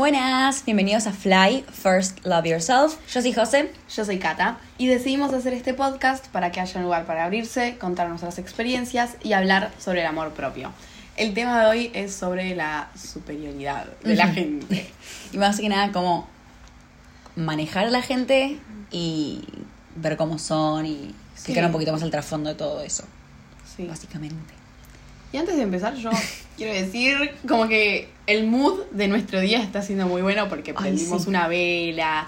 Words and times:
Buenas, 0.00 0.62
bienvenidos 0.66 1.06
a 1.06 1.12
Fly 1.12 1.64
First 1.72 2.18
Love 2.26 2.44
Yourself. 2.44 2.98
Yo 3.10 3.22
soy 3.22 3.32
José. 3.32 3.72
Yo 3.96 4.04
soy 4.04 4.18
Kata 4.18 4.58
y 4.76 4.88
decidimos 4.88 5.32
hacer 5.32 5.54
este 5.54 5.72
podcast 5.72 6.26
para 6.26 6.52
que 6.52 6.60
haya 6.60 6.76
un 6.76 6.82
lugar 6.82 7.06
para 7.06 7.24
abrirse, 7.24 7.78
contar 7.78 8.06
nuestras 8.10 8.38
experiencias 8.38 9.16
y 9.22 9.32
hablar 9.32 9.72
sobre 9.78 10.02
el 10.02 10.06
amor 10.06 10.32
propio. 10.34 10.70
El 11.16 11.32
tema 11.32 11.58
de 11.62 11.66
hoy 11.66 11.90
es 11.94 12.14
sobre 12.14 12.54
la 12.54 12.90
superioridad 12.94 13.86
de 14.04 14.16
la 14.16 14.26
gente. 14.28 14.92
Y 15.32 15.38
más 15.38 15.58
que 15.58 15.68
nada, 15.70 15.90
cómo 15.92 16.28
manejar 17.34 17.86
a 17.86 17.90
la 17.90 18.02
gente 18.02 18.58
y 18.90 19.44
ver 19.94 20.18
cómo 20.18 20.38
son 20.38 20.84
y 20.84 21.14
explicar 21.32 21.62
Sí. 21.62 21.66
un 21.68 21.72
poquito 21.72 21.92
más 21.92 22.02
el 22.02 22.10
trasfondo 22.10 22.50
de 22.50 22.54
todo 22.56 22.82
eso, 22.82 23.04
Sí. 23.74 23.86
básicamente. 23.86 24.52
Y 25.36 25.38
antes 25.38 25.54
de 25.56 25.64
empezar, 25.64 25.94
yo 25.96 26.08
quiero 26.56 26.72
decir 26.72 27.34
como 27.46 27.68
que 27.68 28.08
el 28.26 28.46
mood 28.46 28.84
de 28.90 29.06
nuestro 29.06 29.38
día 29.38 29.62
está 29.62 29.82
siendo 29.82 30.06
muy 30.06 30.22
bueno 30.22 30.48
porque 30.48 30.72
prendimos 30.72 31.24
sí. 31.24 31.28
una 31.28 31.46
vela. 31.46 32.26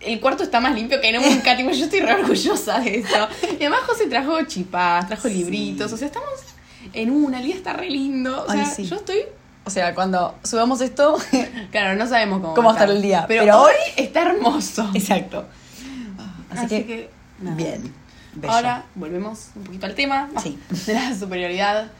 El 0.00 0.20
cuarto 0.20 0.42
está 0.42 0.60
más 0.60 0.74
limpio 0.74 1.00
que 1.00 1.10
nunca, 1.10 1.56
tipo, 1.56 1.70
yo 1.70 1.86
estoy 1.86 2.00
re 2.00 2.12
orgullosa 2.16 2.80
de 2.80 2.98
eso. 2.98 3.28
Y 3.52 3.62
además 3.62 3.80
José 3.86 4.08
trajo 4.08 4.42
chipas, 4.42 5.06
trajo 5.08 5.26
Sí. 5.26 5.36
libritos, 5.36 5.90
o 5.90 5.96
sea, 5.96 6.08
estamos 6.08 6.28
en 6.92 7.10
una, 7.10 7.38
el 7.40 7.46
día 7.46 7.54
está 7.54 7.72
re 7.72 7.88
lindo. 7.88 8.44
O 8.46 8.50
Ay, 8.50 8.58
sea, 8.58 8.66
sí. 8.74 8.84
yo 8.84 8.96
estoy 8.96 9.20
O 9.64 9.70
sea, 9.70 9.94
cuando 9.94 10.34
subamos 10.44 10.82
esto, 10.82 11.16
Claro, 11.70 11.96
no 11.96 12.06
sabemos 12.06 12.42
cómo, 12.42 12.52
¿Cómo 12.52 12.68
va 12.68 12.74
a 12.74 12.76
estar 12.76 12.90
el 12.94 13.00
día? 13.00 13.24
Pero, 13.26 13.42
Pero 13.44 13.62
hoy 13.62 13.74
está 13.96 14.20
hermoso. 14.20 14.90
exacto. 14.92 15.46
Así, 16.50 16.64
Así, 16.66 16.84
que, 16.84 17.08
bien. 17.38 17.90
Bello. 18.36 18.54
Ahora 18.54 18.84
volvemos 18.94 19.50
un 19.56 19.64
poquito 19.64 19.86
al 19.86 19.94
tema 19.94 20.28
Sí. 20.42 20.58
de 20.86 20.94
la 20.94 21.14
superioridad. 21.16 21.90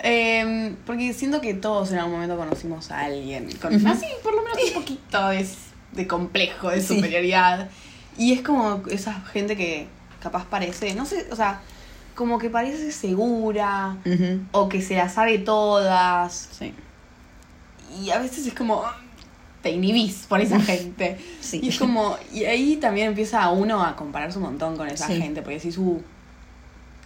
Eh, 0.00 0.76
porque 0.86 1.12
siento 1.12 1.40
que 1.40 1.54
todos 1.54 1.90
en 1.90 1.98
algún 1.98 2.12
momento 2.14 2.36
conocimos 2.36 2.90
a 2.92 3.00
alguien 3.06 3.50
con 3.60 3.74
Ujú. 3.74 3.88
así, 3.88 4.06
por 4.22 4.34
lo 4.34 4.42
menos 4.42 4.58
un 4.68 4.74
poquito 4.74 5.28
de, 5.30 5.48
de 5.92 6.06
complejo, 6.06 6.70
de 6.70 6.80
Sí. 6.80 6.94
superioridad. 6.96 7.68
Y 8.16 8.32
es 8.32 8.42
como 8.42 8.82
esa 8.90 9.20
gente 9.32 9.56
que 9.56 9.88
capaz 10.22 10.44
parece, 10.46 10.94
no 10.94 11.04
sé, 11.04 11.26
o 11.32 11.36
sea, 11.36 11.60
como 12.14 12.38
que 12.38 12.50
parece 12.50 12.90
segura 12.92 13.96
o 14.52 14.68
que 14.68 14.82
se 14.82 14.96
la 14.96 15.08
sabe 15.08 15.38
todas. 15.38 16.48
Sí. 16.52 16.74
Y 18.00 18.10
a 18.10 18.18
veces 18.18 18.46
es 18.46 18.54
como 18.54 18.82
te 19.62 19.70
inhibís 19.70 20.26
por 20.28 20.40
esa 20.40 20.60
gente. 20.60 21.18
Sí. 21.40 21.60
Y 21.62 21.68
es 21.70 21.78
como, 21.78 22.16
y 22.32 22.44
ahí 22.44 22.76
también 22.76 23.08
empieza 23.08 23.48
uno 23.50 23.82
a 23.84 23.96
compararse 23.96 24.38
un 24.38 24.44
montón 24.44 24.76
con 24.76 24.88
esa 24.88 25.06
Sí. 25.08 25.20
gente, 25.20 25.42
porque 25.42 25.56
decís, 25.56 25.76
uh, 25.78 26.00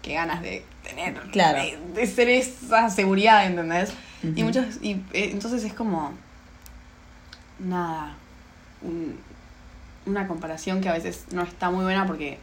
qué 0.03 0.15
ganas 0.15 0.43
de 0.43 0.65
tener, 0.83 1.15
Claro. 1.31 1.63
de, 1.63 1.79
de 2.01 2.07
ser 2.07 2.29
esa 2.29 2.91
seguridad, 2.91 3.47
¿entendés? 3.47 3.93
Y 4.23 4.29
Ujú. 4.29 4.45
muchos, 4.45 4.65
y 4.83 4.93
eh, 5.13 5.31
entonces 5.33 5.65
es 5.65 5.73
como, 5.73 6.13
nada, 7.59 8.15
un- 8.83 9.19
una 10.07 10.27
comparación 10.27 10.81
que 10.81 10.89
a 10.89 10.93
veces 10.93 11.27
no 11.33 11.43
está 11.43 11.71
muy 11.71 11.85
buena 11.85 12.07
porque 12.07 12.39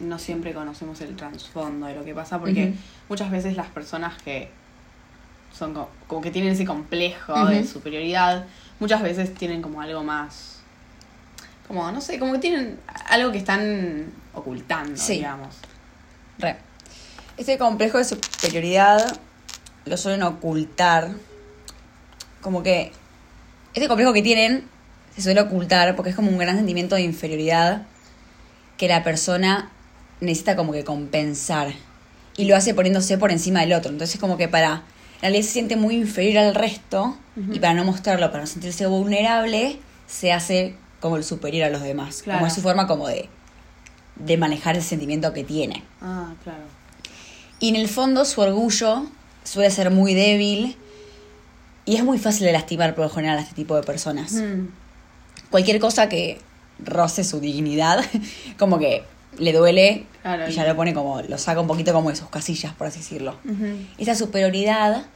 no 0.00 0.18
siempre 0.18 0.52
conocemos 0.52 1.00
el 1.00 1.16
trasfondo 1.16 1.86
de 1.86 1.94
lo 1.94 2.04
que 2.04 2.14
pasa, 2.14 2.38
porque 2.38 2.74
muchas 3.08 3.30
veces 3.30 3.56
las 3.56 3.66
personas 3.68 4.20
que 4.22 4.48
son 5.52 5.74
co- 5.74 5.90
como, 6.06 6.20
que 6.22 6.30
tienen 6.30 6.52
ese 6.52 6.64
complejo 6.64 7.46
de 7.46 7.64
superioridad, 7.66 8.46
muchas 8.82 9.00
veces 9.00 9.32
tienen 9.32 9.62
como 9.62 9.80
algo 9.80 10.02
más, 10.02 10.56
como, 11.68 11.90
no 11.92 12.00
sé, 12.00 12.18
como 12.18 12.32
que 12.32 12.40
tienen 12.40 12.80
algo 13.08 13.30
que 13.30 13.38
están 13.38 14.12
ocultando, 14.34 14.96
Sí. 15.00 15.14
digamos. 15.14 15.54
Re. 16.38 16.56
Este 17.36 17.58
complejo 17.58 17.98
de 17.98 18.04
superioridad 18.04 19.16
lo 19.84 19.96
suelen 19.96 20.24
ocultar. 20.24 21.10
Como 22.40 22.64
que 22.64 22.90
este 23.72 23.86
complejo 23.86 24.12
que 24.12 24.22
tienen 24.22 24.64
se 25.14 25.22
suele 25.22 25.40
ocultar 25.40 25.94
porque 25.94 26.10
es 26.10 26.16
como 26.16 26.28
un 26.30 26.38
gran 26.38 26.56
sentimiento 26.56 26.96
de 26.96 27.02
inferioridad 27.02 27.82
que 28.76 28.88
la 28.88 29.04
persona 29.04 29.70
necesita 30.20 30.56
como 30.56 30.72
que 30.72 30.82
compensar. 30.82 31.72
Y 32.36 32.46
lo 32.46 32.56
hace 32.56 32.74
poniéndose 32.74 33.16
por 33.16 33.30
encima 33.30 33.60
del 33.60 33.74
otro. 33.74 33.92
Entonces 33.92 34.18
como 34.20 34.36
que 34.36 34.48
para... 34.48 34.82
En 35.22 35.30
realidad 35.30 35.46
se 35.46 35.52
siente 35.52 35.76
muy 35.76 35.94
inferior 35.96 36.44
al 36.44 36.54
resto 36.54 37.16
y 37.52 37.60
para 37.60 37.74
no 37.74 37.84
mostrarlo, 37.84 38.26
para 38.30 38.40
no 38.42 38.46
sentirse 38.46 38.86
vulnerable, 38.86 39.78
se 40.06 40.32
hace 40.32 40.76
como 41.00 41.16
el 41.16 41.24
superior 41.24 41.68
a 41.68 41.70
los 41.70 41.80
demás. 41.82 42.22
Claro. 42.22 42.40
Como 42.40 42.46
es 42.48 42.52
su 42.54 42.60
forma 42.60 42.86
como 42.86 43.08
de, 43.08 43.28
de 44.16 44.36
manejar 44.36 44.76
el 44.76 44.82
sentimiento 44.82 45.32
que 45.32 45.44
tiene. 45.44 45.84
Ah, 46.00 46.34
claro. 46.42 46.64
Y 47.60 47.68
en 47.68 47.76
el 47.76 47.88
fondo 47.88 48.24
su 48.24 48.40
orgullo 48.40 49.06
suele 49.44 49.70
ser 49.70 49.90
muy 49.90 50.14
débil 50.14 50.76
y 51.84 51.96
es 51.96 52.04
muy 52.04 52.18
fácil 52.18 52.44
de 52.46 52.52
lastimar 52.52 52.94
por 52.94 53.04
lo 53.04 53.10
general 53.10 53.38
a 53.38 53.42
este 53.42 53.54
tipo 53.54 53.76
de 53.76 53.82
personas. 53.82 54.32
Mm, 54.32 54.66
Cualquier 55.50 55.78
cosa 55.80 56.08
que 56.08 56.40
roce 56.84 57.22
su 57.24 57.38
dignidad, 57.38 58.04
como 58.58 58.78
que 58.78 59.04
le 59.38 59.52
duele 59.52 60.06
Claro, 60.22 60.48
y 60.48 60.52
ya 60.52 60.66
lo 60.66 60.76
pone 60.76 60.94
como, 60.94 61.20
lo 61.22 61.38
saca 61.38 61.60
un 61.60 61.66
poquito 61.66 61.92
como 61.92 62.10
de 62.10 62.16
sus 62.16 62.28
casillas, 62.28 62.72
por 62.74 62.86
así 62.86 62.98
decirlo. 63.00 63.36
Esa 63.98 64.14
superioridad 64.14 65.06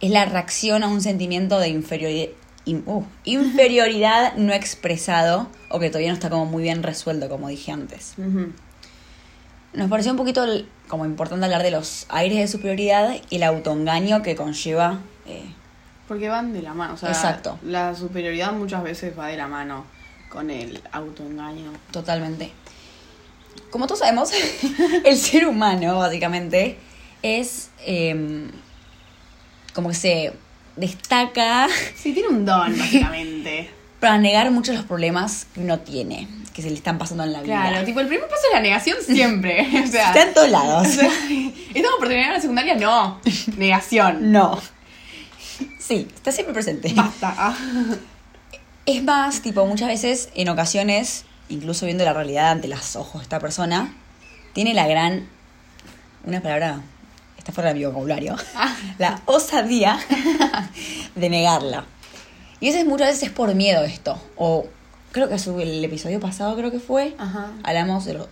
es 0.00 0.10
la 0.10 0.24
reacción 0.24 0.82
a 0.82 0.88
un 0.88 1.00
sentimiento 1.00 1.58
de 1.58 1.68
inferiori- 1.68 2.30
in- 2.64 2.82
uh, 2.86 3.04
inferioridad 3.24 4.34
no 4.36 4.52
expresado 4.52 5.48
o 5.70 5.78
que 5.78 5.88
todavía 5.90 6.08
no 6.08 6.14
está 6.14 6.30
como 6.30 6.46
muy 6.46 6.62
bien 6.62 6.82
resuelto, 6.82 7.28
como 7.28 7.48
dije 7.48 7.70
antes. 7.72 8.14
Nos 9.74 9.90
pareció 9.90 10.12
un 10.12 10.18
poquito 10.18 10.44
el- 10.44 10.68
como 10.88 11.04
importante 11.04 11.44
hablar 11.44 11.62
de 11.62 11.70
los 11.70 12.06
aires 12.08 12.38
de 12.38 12.48
superioridad 12.48 13.14
y 13.30 13.36
el 13.36 13.42
autoengaño 13.42 14.22
que 14.22 14.34
conlleva. 14.34 15.00
eh, 15.26 15.44
Porque 16.08 16.28
van 16.30 16.54
de 16.54 16.62
la 16.62 16.72
mano, 16.72 16.94
o 16.94 16.96
sea, 16.96 17.10
Exacto. 17.10 17.58
la 17.62 17.94
superioridad 17.94 18.52
muchas 18.52 18.82
veces 18.82 19.16
va 19.18 19.26
de 19.26 19.36
la 19.36 19.46
mano 19.46 19.84
con 20.30 20.50
el 20.50 20.80
autoengaño. 20.92 21.72
totalmente. 21.92 22.50
Como 23.70 23.86
todos 23.86 24.00
sabemos, 24.00 24.30
el 25.04 25.16
ser 25.18 25.46
humano, 25.46 25.98
básicamente, 25.98 26.78
es 27.22 27.70
eh, 27.86 28.48
como 29.74 29.88
que 29.90 29.94
se 29.94 30.32
destaca 30.76 31.68
Sí, 31.96 32.12
tiene 32.12 32.28
un 32.28 32.44
don, 32.44 32.76
básicamente. 32.78 33.70
para 34.00 34.18
negar 34.18 34.50
muchos 34.50 34.74
los 34.76 34.84
problemas 34.84 35.46
que 35.54 35.60
uno 35.60 35.80
tiene, 35.80 36.28
que 36.54 36.62
se 36.62 36.70
le 36.70 36.76
están 36.76 36.98
pasando 36.98 37.24
en 37.24 37.32
la 37.32 37.42
vida. 37.42 37.54
claro, 37.68 37.84
tipo, 37.84 38.00
el 38.00 38.06
primer 38.08 38.28
paso 38.28 38.42
es 38.48 38.54
la 38.54 38.60
negación 38.60 38.96
siempre. 39.04 39.60
o 39.84 39.86
sea, 39.86 40.08
Está 40.08 40.22
en 40.22 40.34
todos 40.34 40.50
lados. 40.50 40.86
o 40.86 40.90
sea, 40.90 41.10
¿estamos 41.74 41.98
por 41.98 42.08
terminar 42.08 42.32
la 42.32 42.40
secundaria? 42.40 42.74
No. 42.76 43.20
Negación. 43.56 44.32
No. 44.32 44.60
Sí, 45.78 46.06
está 46.14 46.30
siempre 46.32 46.54
presente. 46.54 46.92
Basta. 46.94 47.56
Es 48.86 49.02
más, 49.02 49.42
tipo, 49.42 49.66
muchas 49.66 49.88
veces, 49.88 50.28
en 50.34 50.48
ocasiones, 50.48 51.24
incluso 51.48 51.86
viendo 51.86 52.04
la 52.04 52.12
realidad 52.12 52.50
ante 52.50 52.68
los 52.68 52.96
ojos 52.96 53.20
de 53.20 53.22
esta 53.24 53.38
persona, 53.40 53.94
tiene 54.52 54.74
la 54.74 54.86
gran. 54.86 55.28
Una 56.24 56.40
palabra. 56.40 56.80
Está 57.36 57.52
fuera 57.52 57.72
de 57.72 57.78
mi 57.78 57.84
vocabulario. 57.84 58.36
Ah. 58.54 58.76
La 58.98 59.22
osadía 59.24 59.98
de 61.14 61.30
negarla. 61.30 61.84
Y 62.60 62.68
eso 62.68 62.78
es 62.78 62.84
muchas 62.84 63.08
veces 63.08 63.22
es 63.24 63.30
por 63.30 63.54
miedo 63.54 63.84
esto. 63.84 64.20
O 64.36 64.66
creo 65.12 65.28
que 65.28 65.36
el 65.62 65.84
episodio 65.84 66.20
pasado, 66.20 66.56
creo 66.56 66.70
que 66.70 66.80
fue. 66.80 67.14
Ajá. 67.18 67.52
Hablamos 67.62 68.04
de 68.04 68.14
lo. 68.14 68.28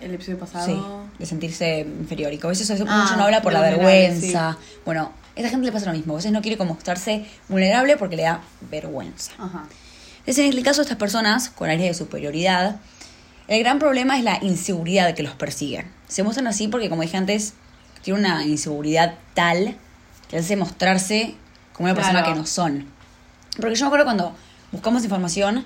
El 0.00 0.14
episodio 0.14 0.38
pasado. 0.38 0.66
Sí, 0.66 0.80
de 1.18 1.26
sentirse 1.26 1.80
inferior. 1.80 2.32
Y 2.32 2.38
que 2.38 2.46
a 2.46 2.50
veces 2.50 2.68
eso 2.68 2.84
Ah, 2.86 3.02
mucho 3.02 3.16
no 3.16 3.24
habla 3.24 3.40
por 3.40 3.52
la 3.52 3.60
vergüenza. 3.60 4.58
Bueno, 4.84 5.12
a 5.34 5.40
esa 5.40 5.48
gente 5.48 5.66
le 5.66 5.72
pasa 5.72 5.86
lo 5.86 5.92
mismo. 5.92 6.12
A 6.12 6.16
veces 6.16 6.32
no 6.32 6.42
quiere 6.42 6.58
como 6.58 6.74
mostrarse 6.74 7.26
vulnerable 7.48 7.96
porque 7.96 8.16
le 8.16 8.24
da 8.24 8.40
vergüenza. 8.70 9.32
Ajá. 9.38 9.64
Entonces, 10.22 10.50
en 10.50 10.56
el 10.58 10.62
caso 10.64 10.78
de 10.80 10.84
estas 10.84 10.98
personas 10.98 11.50
con 11.50 11.68
aires 11.68 11.86
de 11.86 11.94
superioridad, 11.94 12.76
el 13.48 13.58
gran 13.60 13.78
problema 13.78 14.16
es 14.18 14.24
la 14.24 14.38
inseguridad 14.42 15.14
que 15.14 15.22
los 15.22 15.34
persigue. 15.34 15.84
Se 16.08 16.22
muestran 16.22 16.46
así 16.46 16.68
porque, 16.68 16.88
como 16.88 17.02
dije 17.02 17.16
antes, 17.16 17.54
tienen 18.02 18.24
una 18.24 18.44
inseguridad 18.46 19.14
tal 19.34 19.76
que 20.28 20.38
hace 20.38 20.56
mostrarse 20.56 21.34
como 21.72 21.86
una 21.86 21.94
persona 21.94 22.20
Claro. 22.20 22.34
que 22.34 22.40
no 22.40 22.46
son. 22.46 22.86
Porque 23.60 23.74
yo 23.74 23.84
me 23.84 23.88
acuerdo 23.88 24.04
cuando 24.04 24.34
buscamos 24.70 25.02
información, 25.04 25.64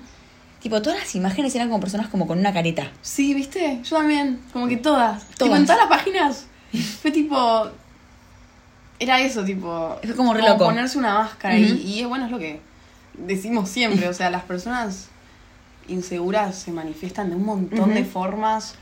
tipo, 0.61 0.81
todas 0.81 0.99
las 0.99 1.15
imágenes 1.15 1.53
eran 1.55 1.67
como 1.69 1.79
personas 1.79 2.07
como 2.07 2.25
con 2.27 2.39
una 2.39 2.51
careta. 2.51 2.91
Sí, 3.01 3.33
¿viste? 3.33 3.79
Yo 3.83 3.97
también. 3.97 4.41
Como 4.51 4.67
que 4.67 4.77
todas. 4.77 5.23
Tipo, 5.27 5.45
Todas. 5.45 5.59
en 5.59 5.65
todas 5.65 5.81
las 5.81 5.89
páginas. 5.89 6.45
Fue 7.01 7.11
tipo. 7.11 7.69
Era 8.99 9.21
eso, 9.21 9.43
tipo. 9.45 9.97
Fue 10.03 10.15
como 10.15 10.33
re 10.33 10.41
loco. 10.41 10.65
ponerse 10.65 10.97
una 10.97 11.13
máscara. 11.13 11.57
Y, 11.57 11.63
y 11.81 12.01
es 12.01 12.07
bueno, 12.07 12.25
es 12.25 12.31
lo 12.31 12.39
que 12.39 12.59
decimos 13.17 13.69
siempre. 13.69 14.07
O 14.07 14.13
sea, 14.13 14.29
las 14.29 14.43
personas 14.51 15.07
inseguras 15.87 16.55
se 16.57 16.71
manifiestan 16.71 17.29
de 17.29 17.35
un 17.35 17.45
montón 17.45 17.93
de 17.93 18.03
formas. 18.05 18.75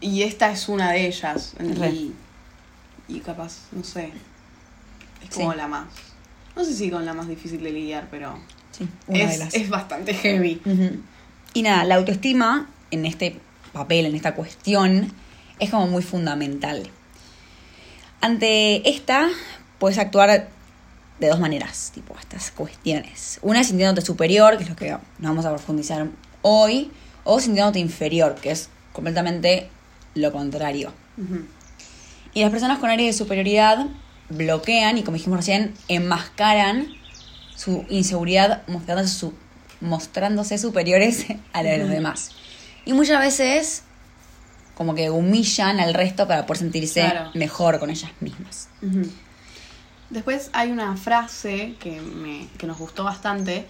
Y 0.00 0.22
esta 0.22 0.50
es 0.50 0.68
una 0.68 0.92
de 0.92 1.06
ellas. 1.06 1.54
Y, 1.92 2.12
y 3.08 3.20
capaz, 3.20 3.62
no 3.72 3.82
sé. 3.84 4.12
Es 5.22 5.34
como 5.34 5.52
Sí. 5.52 5.56
la 5.58 5.66
más. 5.68 5.86
No 6.54 6.64
sé 6.64 6.74
si 6.74 6.90
con 6.90 7.04
la 7.04 7.14
más 7.14 7.28
difícil 7.28 7.62
de 7.62 7.70
lidiar, 7.72 8.08
pero. 8.10 8.38
Sí, 8.72 8.86
Es, 9.08 9.38
las. 9.38 9.54
es 9.54 9.68
bastante 9.70 10.12
heavy. 10.14 10.60
Y 11.54 11.62
nada, 11.62 11.84
la 11.84 11.94
autoestima 11.94 12.68
en 12.90 13.06
este 13.06 13.40
papel, 13.72 14.04
en 14.06 14.14
esta 14.14 14.34
cuestión, 14.34 15.10
es 15.58 15.70
como 15.70 15.86
muy 15.86 16.02
fundamental. 16.02 16.88
Ante 18.20 18.88
esta, 18.88 19.28
puedes 19.78 19.98
actuar 19.98 20.48
de 21.20 21.28
dos 21.28 21.40
maneras, 21.40 21.90
tipo, 21.94 22.14
estas 22.18 22.50
cuestiones. 22.50 23.38
Una 23.42 23.60
es 23.60 23.68
sintiéndote 23.68 24.04
superior, 24.04 24.56
que 24.56 24.64
es 24.64 24.68
lo 24.70 24.76
que 24.76 24.90
nos 24.90 25.00
vamos 25.18 25.44
a 25.46 25.50
profundizar 25.50 26.06
hoy, 26.42 26.90
o 27.24 27.40
sintiéndote 27.40 27.78
inferior, 27.78 28.34
que 28.34 28.50
es 28.50 28.68
completamente 28.92 29.68
lo 30.14 30.30
contrario. 30.32 30.92
Y 32.34 32.42
las 32.42 32.50
personas 32.50 32.78
con 32.78 32.90
áreas 32.90 33.14
de 33.14 33.18
superioridad 33.24 33.86
bloquean 34.28 34.98
y, 34.98 35.02
como 35.02 35.16
dijimos 35.16 35.38
recién, 35.38 35.72
enmascaran 35.88 36.88
su 37.54 37.84
inseguridad 37.88 38.62
mostrándose, 38.68 39.08
su- 39.14 39.34
mostrándose 39.80 40.58
superiores 40.58 41.26
a 41.52 41.62
la 41.62 41.70
de 41.70 41.78
los 41.78 41.88
demás. 41.88 42.30
Y 42.84 42.92
muchas 42.92 43.18
veces 43.20 43.82
como 44.74 44.94
que 44.94 45.08
humillan 45.10 45.80
al 45.80 45.94
resto 45.94 46.28
para 46.28 46.44
poder 46.44 46.58
sentirse 46.58 47.00
Claro. 47.00 47.30
mejor 47.34 47.78
con 47.78 47.88
ellas 47.88 48.10
mismas. 48.20 48.68
Ujú. 48.82 49.08
Después 50.08 50.50
hay 50.52 50.70
una 50.70 50.96
frase 50.96 51.74
que, 51.80 52.00
me, 52.00 52.46
que 52.58 52.66
nos 52.68 52.78
gustó 52.78 53.02
bastante, 53.02 53.66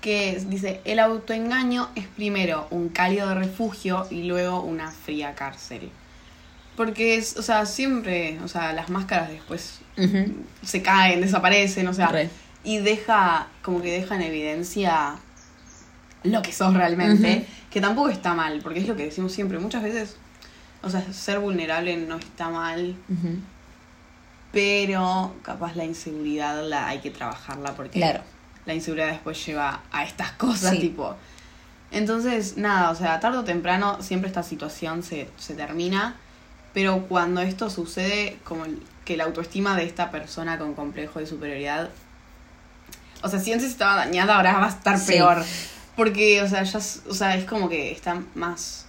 que 0.00 0.42
dice, 0.48 0.80
el 0.84 0.98
autoengaño 0.98 1.90
es 1.94 2.06
primero 2.08 2.66
un 2.70 2.88
cálido 2.88 3.32
refugio 3.34 4.06
y 4.10 4.24
luego 4.24 4.62
una 4.62 4.90
fría 4.90 5.34
cárcel. 5.34 5.90
Porque 6.76 7.16
es, 7.16 7.36
o 7.36 7.42
sea, 7.42 7.66
siempre, 7.66 8.38
o 8.42 8.48
sea, 8.48 8.72
las 8.72 8.90
máscaras 8.90 9.30
después 9.30 9.80
se 10.62 10.82
caen, 10.82 11.20
desaparecen, 11.20 11.86
o 11.86 11.94
sea, 11.94 12.08
Re. 12.08 12.30
y 12.64 12.78
deja, 12.78 13.46
como 13.62 13.80
que 13.80 13.92
deja 13.92 14.16
en 14.16 14.22
evidencia 14.22 15.16
lo 16.24 16.42
que 16.42 16.52
sos 16.52 16.74
realmente, 16.74 17.46
que 17.70 17.80
tampoco 17.80 18.08
está 18.08 18.34
mal, 18.34 18.60
porque 18.62 18.80
es 18.80 18.88
lo 18.88 18.96
que 18.96 19.04
decimos 19.04 19.32
siempre, 19.32 19.60
muchas 19.60 19.84
veces, 19.84 20.16
o 20.82 20.90
sea, 20.90 21.12
ser 21.12 21.38
vulnerable 21.38 21.96
no 21.96 22.16
está 22.16 22.50
mal. 22.50 22.96
Pero 24.52 25.34
capaz 25.42 25.76
la 25.76 25.84
inseguridad 25.84 26.62
la 26.66 26.88
hay 26.88 27.00
que 27.00 27.10
trabajarla 27.10 27.74
porque 27.74 27.98
Claro. 28.00 28.20
la 28.64 28.74
inseguridad 28.74 29.08
después 29.08 29.44
lleva 29.44 29.80
a 29.92 30.04
estas 30.04 30.32
cosas, 30.32 30.72
Sí. 30.72 30.78
tipo. 30.80 31.14
Entonces, 31.90 32.56
nada, 32.56 32.90
o 32.90 32.94
sea, 32.94 33.20
tarde 33.20 33.38
o 33.38 33.44
temprano 33.44 34.02
siempre 34.02 34.28
esta 34.28 34.42
situación 34.42 35.02
se, 35.02 35.28
se 35.38 35.54
termina, 35.54 36.16
pero 36.74 37.02
cuando 37.06 37.40
esto 37.42 37.70
sucede, 37.70 38.38
como 38.44 38.64
el- 38.64 38.82
que 39.04 39.16
la 39.16 39.24
autoestima 39.24 39.76
de 39.76 39.84
esta 39.84 40.10
persona 40.10 40.58
con 40.58 40.74
complejo 40.74 41.20
de 41.20 41.26
superioridad, 41.26 41.90
o 43.22 43.28
sea, 43.28 43.38
si 43.38 43.52
antes 43.52 43.68
estaba 43.70 43.94
dañada, 43.96 44.36
ahora 44.36 44.58
va 44.58 44.66
a 44.66 44.70
estar 44.70 44.98
Sí. 44.98 45.12
peor. 45.12 45.44
Porque, 45.96 46.42
o 46.42 46.48
sea, 46.48 46.62
ya, 46.64 46.78
o 46.78 47.14
sea, 47.14 47.36
es 47.36 47.44
como 47.46 47.68
que 47.68 47.92
está 47.92 48.20
más, 48.34 48.84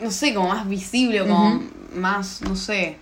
no 0.00 0.10
sé, 0.10 0.34
como 0.34 0.48
más 0.48 0.68
visible, 0.68 1.20
como 1.26 1.62
más, 1.94 2.42
no 2.42 2.54
sé, 2.56 2.98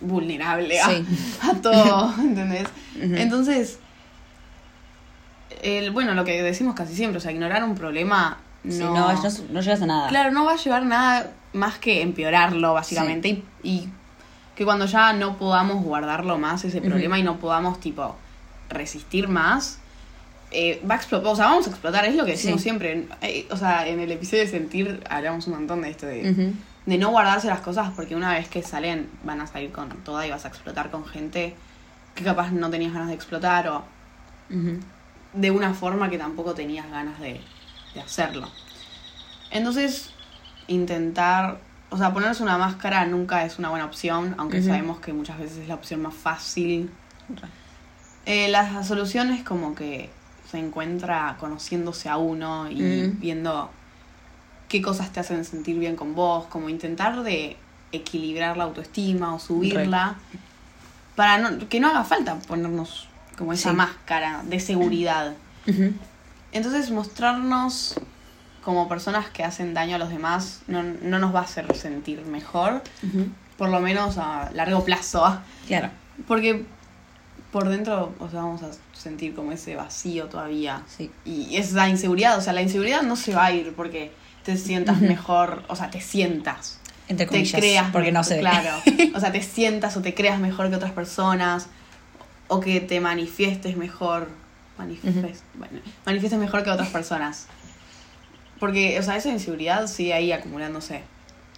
vulnerable 0.00 0.80
a, 0.80 0.88
Sí. 0.88 1.04
a 1.42 1.54
todo, 1.54 2.14
¿entendés? 2.20 2.68
Entonces, 3.00 3.78
el, 5.62 5.90
bueno, 5.90 6.14
lo 6.14 6.24
que 6.24 6.42
decimos 6.42 6.74
casi 6.74 6.94
siempre, 6.94 7.18
o 7.18 7.20
sea, 7.20 7.32
ignorar 7.32 7.62
un 7.64 7.74
problema 7.74 8.38
no, 8.64 8.72
Sí, 8.72 8.78
no, 8.80 8.94
no, 8.94 9.22
no 9.50 9.60
llegas 9.60 9.82
a 9.82 9.86
nada. 9.86 10.08
claro, 10.08 10.30
no 10.30 10.44
va 10.44 10.52
a 10.52 10.56
llevar 10.56 10.84
nada 10.86 11.32
más 11.52 11.78
que 11.78 12.00
empeorarlo, 12.02 12.74
básicamente, 12.74 13.28
y, 13.28 13.42
y 13.64 13.88
que 14.54 14.64
cuando 14.64 14.86
ya 14.86 15.12
no 15.12 15.36
podamos 15.36 15.82
guardarlo 15.82 16.38
más 16.38 16.64
ese 16.64 16.80
problema 16.80 17.18
y 17.18 17.22
no 17.24 17.38
podamos, 17.38 17.80
tipo, 17.80 18.14
resistir 18.68 19.26
más, 19.28 19.78
eh, 20.52 20.80
va 20.88 20.94
a 20.94 20.98
explotar, 20.98 21.26
o 21.32 21.34
sea, 21.36 21.46
vamos 21.46 21.66
a 21.66 21.70
explotar, 21.70 22.04
es 22.04 22.14
lo 22.14 22.24
que 22.24 22.32
decimos 22.32 22.60
Sí. 22.60 22.64
siempre, 22.64 23.06
eh, 23.22 23.46
o 23.50 23.56
sea, 23.56 23.88
en 23.88 23.98
el 24.00 24.12
episodio 24.12 24.44
de 24.44 24.48
Sentir 24.48 25.02
hablamos 25.10 25.46
un 25.48 25.54
montón 25.54 25.82
de 25.82 25.90
esto, 25.90 26.06
de. 26.06 26.52
De 26.86 26.98
no 26.98 27.10
guardarse 27.10 27.46
las 27.46 27.60
cosas 27.60 27.90
porque 27.94 28.16
una 28.16 28.32
vez 28.34 28.48
que 28.48 28.62
salen 28.62 29.08
van 29.24 29.40
a 29.40 29.46
salir 29.46 29.70
con 29.70 29.88
toda 30.04 30.26
y 30.26 30.30
vas 30.30 30.44
a 30.44 30.48
explotar 30.48 30.90
con 30.90 31.04
gente 31.06 31.54
que 32.14 32.24
capaz 32.24 32.50
no 32.50 32.70
tenías 32.70 32.92
ganas 32.92 33.08
de 33.08 33.14
explotar 33.14 33.68
o 33.68 33.84
de 35.32 35.50
una 35.50 35.72
forma 35.72 36.10
que 36.10 36.18
tampoco 36.18 36.52
tenías 36.54 36.90
ganas 36.90 37.18
de, 37.20 37.40
de 37.94 38.00
hacerlo. 38.00 38.48
Entonces, 39.50 40.10
intentar, 40.66 41.58
o 41.90 41.96
sea, 41.96 42.12
ponerse 42.12 42.42
una 42.42 42.58
máscara 42.58 43.06
nunca 43.06 43.44
es 43.44 43.58
una 43.58 43.70
buena 43.70 43.84
opción, 43.84 44.34
aunque 44.38 44.62
sabemos 44.62 45.00
que 45.00 45.12
muchas 45.12 45.38
veces 45.38 45.58
es 45.58 45.68
la 45.68 45.74
opción 45.74 46.02
más 46.02 46.14
fácil. 46.14 46.90
Eh, 48.26 48.48
la 48.48 48.84
solución 48.84 49.30
es 49.30 49.42
como 49.42 49.74
que 49.74 50.10
se 50.50 50.58
encuentra 50.58 51.36
conociéndose 51.40 52.08
a 52.08 52.18
uno 52.18 52.70
y 52.70 53.08
viendo 53.18 53.70
qué 54.72 54.80
cosas 54.80 55.12
te 55.12 55.20
hacen 55.20 55.44
sentir 55.44 55.78
bien 55.78 55.96
con 55.96 56.14
vos, 56.14 56.46
como 56.46 56.70
intentar 56.70 57.22
de 57.22 57.58
equilibrar 57.92 58.56
la 58.56 58.64
autoestima 58.64 59.34
o 59.34 59.38
subirla 59.38 60.16
para 61.14 61.36
no, 61.36 61.68
que 61.68 61.78
no 61.78 61.88
haga 61.88 62.04
falta 62.04 62.36
ponernos 62.48 63.06
como 63.36 63.52
esa 63.52 63.68
Sí. 63.70 63.76
máscara 63.76 64.42
de 64.44 64.58
seguridad. 64.60 65.34
Entonces 66.52 66.90
mostrarnos 66.90 67.96
como 68.64 68.88
personas 68.88 69.28
que 69.28 69.44
hacen 69.44 69.74
daño 69.74 69.96
a 69.96 69.98
los 69.98 70.08
demás 70.08 70.62
no, 70.68 70.82
no 70.82 71.18
nos 71.18 71.34
va 71.34 71.40
a 71.40 71.42
hacer 71.42 71.66
sentir 71.76 72.24
mejor, 72.24 72.82
por 73.58 73.68
lo 73.68 73.78
menos 73.80 74.16
a 74.16 74.50
largo 74.54 74.84
plazo. 74.84 75.38
Claro. 75.66 75.90
Porque 76.26 76.64
por 77.50 77.68
dentro, 77.68 78.14
o 78.20 78.30
sea, 78.30 78.40
vamos 78.40 78.62
a 78.62 78.70
sentir 78.98 79.34
como 79.34 79.52
ese 79.52 79.76
vacío 79.76 80.28
todavía. 80.28 80.82
Sí. 80.86 81.10
Y 81.26 81.56
esa 81.58 81.90
inseguridad, 81.90 82.38
o 82.38 82.40
sea, 82.40 82.54
la 82.54 82.62
inseguridad 82.62 83.02
no 83.02 83.16
se 83.16 83.34
va 83.34 83.44
a 83.46 83.52
ir 83.52 83.74
porque 83.74 84.12
te 84.44 84.56
sientas 84.56 85.00
mejor, 85.00 85.62
o 85.68 85.76
sea, 85.76 85.90
te 85.90 86.00
sientas, 86.00 86.78
Entre 87.08 87.26
te 87.26 87.30
comillas. 87.30 87.60
creas, 87.60 87.90
porque 87.92 88.12
no 88.12 88.24
se 88.24 88.34
ve. 88.34 88.40
claro, 88.40 88.70
o 89.14 89.20
sea, 89.20 89.32
te 89.32 89.42
sientas 89.42 89.96
o 89.96 90.02
te 90.02 90.14
creas 90.14 90.38
mejor 90.40 90.68
que 90.70 90.76
otras 90.76 90.92
personas, 90.92 91.68
o 92.48 92.60
que 92.60 92.80
te 92.80 93.00
manifiestes 93.00 93.76
mejor, 93.76 94.28
manifiestes, 94.78 95.42
bueno, 95.54 95.78
manifiestes 96.04 96.38
mejor 96.40 96.64
que 96.64 96.70
otras 96.70 96.88
personas. 96.88 97.46
Porque, 98.58 98.98
o 98.98 99.02
sea, 99.02 99.16
esa 99.16 99.28
inseguridad 99.30 99.86
sigue 99.86 100.14
ahí 100.14 100.30
acumulándose. 100.32 101.02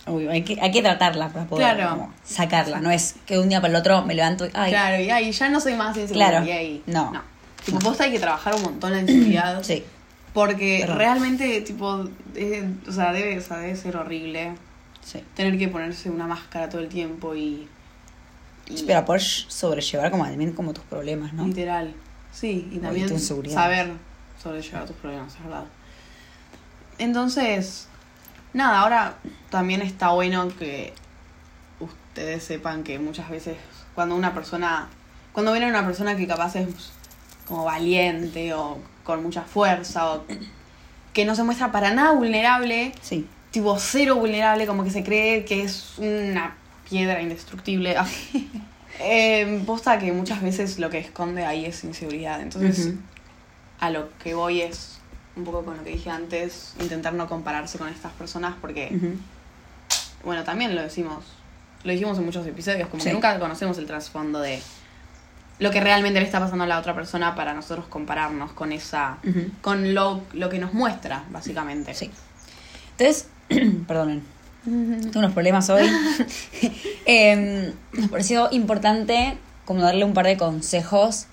Uy, 0.06 0.26
hay, 0.28 0.42
que, 0.42 0.58
hay 0.60 0.70
que 0.70 0.82
tratarla 0.82 1.28
para 1.28 1.46
poder 1.46 1.74
Claro. 1.76 1.90
como, 1.90 2.14
sacarla. 2.24 2.80
No 2.80 2.90
es 2.90 3.16
que 3.26 3.38
un 3.38 3.48
día 3.48 3.60
para 3.60 3.72
el 3.72 3.76
otro 3.76 4.02
me 4.04 4.14
levanto 4.14 4.46
y. 4.46 4.50
Ay, 4.54 4.70
Claro, 4.70 5.02
y 5.02 5.10
ahí 5.10 5.32
ya 5.32 5.48
no 5.48 5.60
soy 5.60 5.74
más 5.74 5.96
insegura. 5.96 6.28
Claro. 6.28 6.46
Y 6.46 6.50
ahí, 6.50 6.82
No. 6.86 7.10
no. 7.12 7.22
Tipo, 7.64 7.78
posta 7.78 8.04
hay 8.04 8.12
que 8.12 8.18
trabajar 8.20 8.54
un 8.54 8.62
montón 8.62 8.92
la 8.92 9.00
inseguridad. 9.00 9.62
Sí. 9.62 9.82
Porque 10.34 10.78
Perdón. 10.80 10.98
realmente, 10.98 11.60
tipo, 11.62 11.86
o, 11.86 12.92
sea, 12.92 13.12
debe, 13.12 13.38
o 13.38 13.40
sea, 13.40 13.58
debe 13.58 13.76
ser 13.76 13.96
horrible 13.96 14.54
Sí. 15.02 15.22
tener 15.34 15.56
que 15.58 15.68
ponerse 15.68 16.10
una 16.10 16.26
máscara 16.26 16.68
todo 16.68 16.80
el 16.82 16.88
tiempo 16.88 17.34
y. 17.34 17.66
y- 18.68 18.82
Para 18.82 19.04
poder 19.04 19.22
sobrellevar 19.22 20.10
como 20.10 20.24
también 20.24 20.52
como 20.52 20.72
tus 20.74 20.84
problemas, 20.84 21.32
¿no? 21.32 21.46
Literal. 21.46 21.94
Sí, 22.32 22.68
y 22.72 22.78
también 22.78 23.06
tu 23.08 23.18
saber 23.18 23.92
sobrellevar 24.42 24.86
tus 24.86 24.96
problemas, 24.96 25.34
es 25.36 25.44
verdad. 25.44 25.64
Entonces, 26.98 27.86
nada, 28.52 28.80
ahora 28.80 29.14
también 29.50 29.82
está 29.82 30.10
bueno 30.10 30.48
que 30.58 30.92
ustedes 31.80 32.42
sepan 32.44 32.82
que 32.84 32.98
muchas 32.98 33.28
veces 33.30 33.56
cuando 33.94 34.14
una 34.16 34.32
persona, 34.34 34.88
cuando 35.32 35.52
ven 35.52 35.64
a 35.64 35.68
una 35.68 35.84
persona 35.84 36.16
que 36.16 36.26
capaz 36.26 36.56
es 36.56 36.68
como 37.46 37.64
valiente 37.64 38.54
o 38.54 38.78
con 39.04 39.22
mucha 39.22 39.42
fuerza 39.42 40.12
o 40.12 40.24
que 41.12 41.24
no 41.24 41.36
se 41.36 41.44
muestra 41.44 41.70
para 41.70 41.92
nada 41.94 42.12
vulnerable, 42.12 42.92
Sí. 43.00 43.26
tipo 43.52 43.78
cero 43.78 44.16
vulnerable, 44.16 44.66
como 44.66 44.82
que 44.82 44.90
se 44.90 45.04
cree 45.04 45.44
que 45.44 45.62
es 45.62 45.94
una 45.98 46.56
piedra 46.88 47.20
indestructible. 47.22 47.96
Eh, 49.00 49.60
posta 49.66 49.98
que 49.98 50.12
muchas 50.12 50.40
veces 50.40 50.78
lo 50.78 50.88
que 50.88 50.98
esconde 50.98 51.44
ahí 51.44 51.64
es 51.66 51.82
inseguridad. 51.82 52.40
Entonces, 52.40 52.92
a 53.80 53.90
lo 53.90 54.08
que 54.22 54.34
voy 54.34 54.60
es 54.62 55.00
un 55.34 55.42
poco 55.42 55.64
con 55.64 55.76
lo 55.76 55.82
que 55.82 55.90
dije 55.90 56.10
antes, 56.10 56.74
intentar 56.78 57.12
no 57.12 57.28
compararse 57.28 57.76
con 57.76 57.88
estas 57.88 58.12
personas 58.12 58.54
porque, 58.60 58.96
bueno, 60.24 60.44
también 60.44 60.76
lo 60.76 60.82
decimos, 60.82 61.24
lo 61.82 61.90
dijimos 61.90 62.16
en 62.18 62.24
muchos 62.24 62.46
episodios, 62.46 62.88
como 62.88 63.02
Sí. 63.02 63.08
que 63.08 63.14
nunca 63.14 63.36
conocemos 63.40 63.78
el 63.78 63.86
trasfondo 63.86 64.38
de 64.40 64.62
lo 65.58 65.70
que 65.70 65.80
realmente 65.80 66.18
le 66.20 66.26
está 66.26 66.40
pasando 66.40 66.64
a 66.64 66.66
la 66.66 66.78
otra 66.78 66.94
persona 66.94 67.34
para 67.34 67.54
nosotros 67.54 67.86
compararnos 67.86 68.52
con 68.52 68.72
esa, 68.72 69.18
con 69.60 69.94
lo, 69.94 70.22
lo 70.32 70.48
que 70.50 70.58
nos 70.58 70.72
muestra, 70.74 71.24
básicamente. 71.30 71.94
Sí. 71.94 72.10
Entonces, 72.92 73.28
perdonen, 73.86 74.22
tengo 74.64 75.18
unos 75.20 75.32
problemas 75.32 75.68
hoy. 75.70 75.88
Em, 77.06 77.72
nos 77.92 78.10
pareció 78.10 78.48
importante 78.50 79.36
como 79.64 79.80
darle 79.82 80.04
un 80.04 80.14
par 80.14 80.26
de 80.26 80.36
consejos 80.36 81.26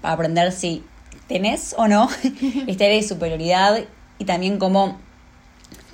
para 0.00 0.14
aprender 0.14 0.52
si 0.52 0.84
tenés 1.28 1.74
o 1.78 1.88
no 1.88 2.08
esta 2.66 2.84
área 2.84 2.96
de 2.96 3.02
superioridad 3.02 3.78
y 4.18 4.24
también 4.24 4.58
cómo 4.58 4.98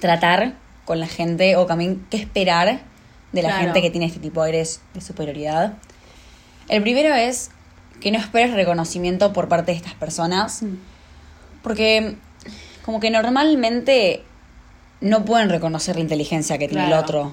tratar 0.01 0.55
con 0.85 0.99
la 0.99 1.07
gente 1.07 1.57
o 1.57 1.67
también 1.67 2.05
qué 2.11 2.17
esperar 2.17 2.81
de 3.33 3.43
la 3.43 3.49
Claro. 3.51 3.65
gente 3.65 3.83
que 3.83 3.91
tiene 3.91 4.07
este 4.07 4.19
tipo 4.19 4.43
de 4.43 4.47
aires 4.51 4.81
de 4.95 5.01
superioridad. 5.01 5.75
El 6.69 6.83
primero 6.83 7.15
es 7.15 7.51
que 8.01 8.11
no 8.11 8.19
esperes 8.19 8.55
reconocimiento 8.55 9.33
por 9.33 9.49
parte 9.49 9.73
de 9.73 9.77
estas 9.77 9.95
personas. 9.95 10.63
Porque 11.63 12.17
como 12.85 13.01
que 13.01 13.11
normalmente 13.11 14.23
no 15.01 15.25
pueden 15.25 15.49
reconocer 15.51 15.97
la 15.97 16.03
inteligencia 16.03 16.59
que 16.59 16.69
tiene 16.69 16.87
Claro. 16.87 16.97
el 16.99 17.05
otro 17.05 17.33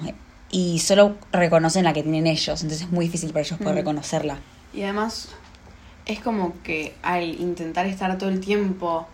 y 0.50 0.78
solo 0.78 1.16
reconocen 1.32 1.84
la 1.84 1.92
que 1.92 2.02
tienen 2.02 2.26
ellos, 2.26 2.62
entonces 2.62 2.86
es 2.86 2.92
muy 2.92 3.06
difícil 3.06 3.30
para 3.32 3.42
ellos 3.44 3.58
poder 3.58 3.74
Mm. 3.74 3.78
reconocerla. 3.78 4.38
Y 4.72 4.82
además 4.82 5.28
es 6.06 6.20
como 6.20 6.54
que 6.62 6.94
al 7.02 7.24
intentar 7.24 7.86
estar 7.86 8.16
todo 8.18 8.30
el 8.30 8.40
tiempo, 8.40 9.06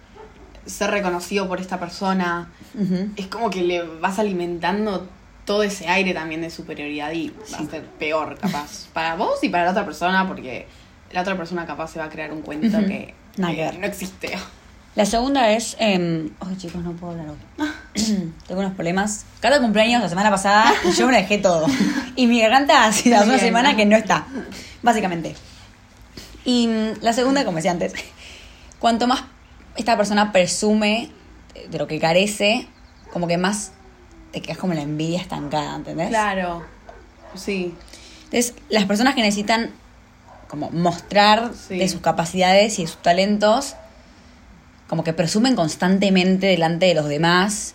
ser 0.66 0.90
reconocido 0.90 1.48
por 1.48 1.60
esta 1.60 1.78
persona, 1.80 2.50
es 3.16 3.26
como 3.26 3.50
que 3.50 3.62
le 3.62 3.82
vas 3.82 4.18
alimentando 4.18 5.06
todo 5.44 5.62
ese 5.62 5.88
aire 5.88 6.14
también 6.14 6.40
de 6.40 6.50
superioridad 6.50 7.12
y 7.12 7.28
va 7.52 7.58
a 7.58 7.66
ser 7.70 7.84
peor 7.98 8.38
capaz 8.38 8.86
para 8.92 9.14
vos 9.16 9.42
y 9.42 9.48
para 9.50 9.64
la 9.64 9.70
otra 9.72 9.84
persona 9.84 10.26
porque 10.26 10.66
la 11.14 11.20
otra 11.22 11.36
persona 11.36 11.64
capaz 11.64 11.92
se 11.92 11.98
va 12.00 12.06
a 12.06 12.10
crear 12.10 12.32
un 12.32 12.42
cuento 12.42 12.78
que 12.86 13.14
Nada 13.36 13.54
que 13.54 13.60
ver. 13.60 13.78
no 13.78 13.86
existe. 13.86 14.36
La 14.96 15.06
segunda 15.06 15.50
es. 15.50 15.76
Eh... 15.80 16.28
Ay, 16.40 16.56
chicos, 16.56 16.82
no 16.82 16.92
puedo 16.92 17.12
hablar 17.12 17.28
hoy. 17.30 17.68
Tengo 18.46 18.60
unos 18.60 18.74
problemas. 18.74 19.24
Cada 19.40 19.60
cumpleaños 19.60 20.02
la 20.02 20.08
semana 20.08 20.30
pasada 20.30 20.72
y 20.84 20.92
yo 20.92 21.06
me 21.06 21.16
dejé 21.16 21.38
todo. 21.38 21.66
Y 22.16 22.28
mi 22.28 22.40
garganta 22.40 22.84
hace 22.84 23.12
hace 23.14 23.24
una 23.24 23.34
Bien. 23.34 23.46
semana 23.46 23.74
que 23.76 23.86
no 23.86 23.96
está. 23.96 24.26
Básicamente. 24.82 25.34
Y 26.44 26.68
mm, 26.68 27.02
la 27.02 27.12
segunda, 27.12 27.44
como 27.44 27.56
decía 27.56 27.72
antes, 27.72 27.92
cuanto 28.78 29.06
más 29.08 29.24
esta 29.76 29.96
persona 29.96 30.30
presume 30.30 31.10
de 31.70 31.78
lo 31.78 31.88
que 31.88 31.98
carece, 31.98 32.68
como 33.12 33.26
que 33.26 33.36
más 33.36 33.72
te 34.32 34.42
quedas 34.42 34.58
como 34.58 34.74
la 34.74 34.82
envidia 34.82 35.20
estancada, 35.20 35.74
¿entendés? 35.74 36.08
Claro, 36.08 36.62
sí, 37.34 37.74
Entonces, 38.24 38.54
las 38.68 38.84
personas 38.84 39.14
que 39.14 39.22
necesitan 39.22 39.70
como 40.48 40.70
mostrar 40.70 41.50
Sí. 41.54 41.78
de 41.78 41.88
sus 41.88 42.00
capacidades 42.00 42.78
y 42.78 42.82
de 42.82 42.88
sus 42.88 43.02
talentos, 43.02 43.74
como 44.88 45.02
que 45.04 45.12
presumen 45.12 45.56
constantemente 45.56 46.46
delante 46.46 46.86
de 46.86 46.94
los 46.94 47.06
demás, 47.08 47.74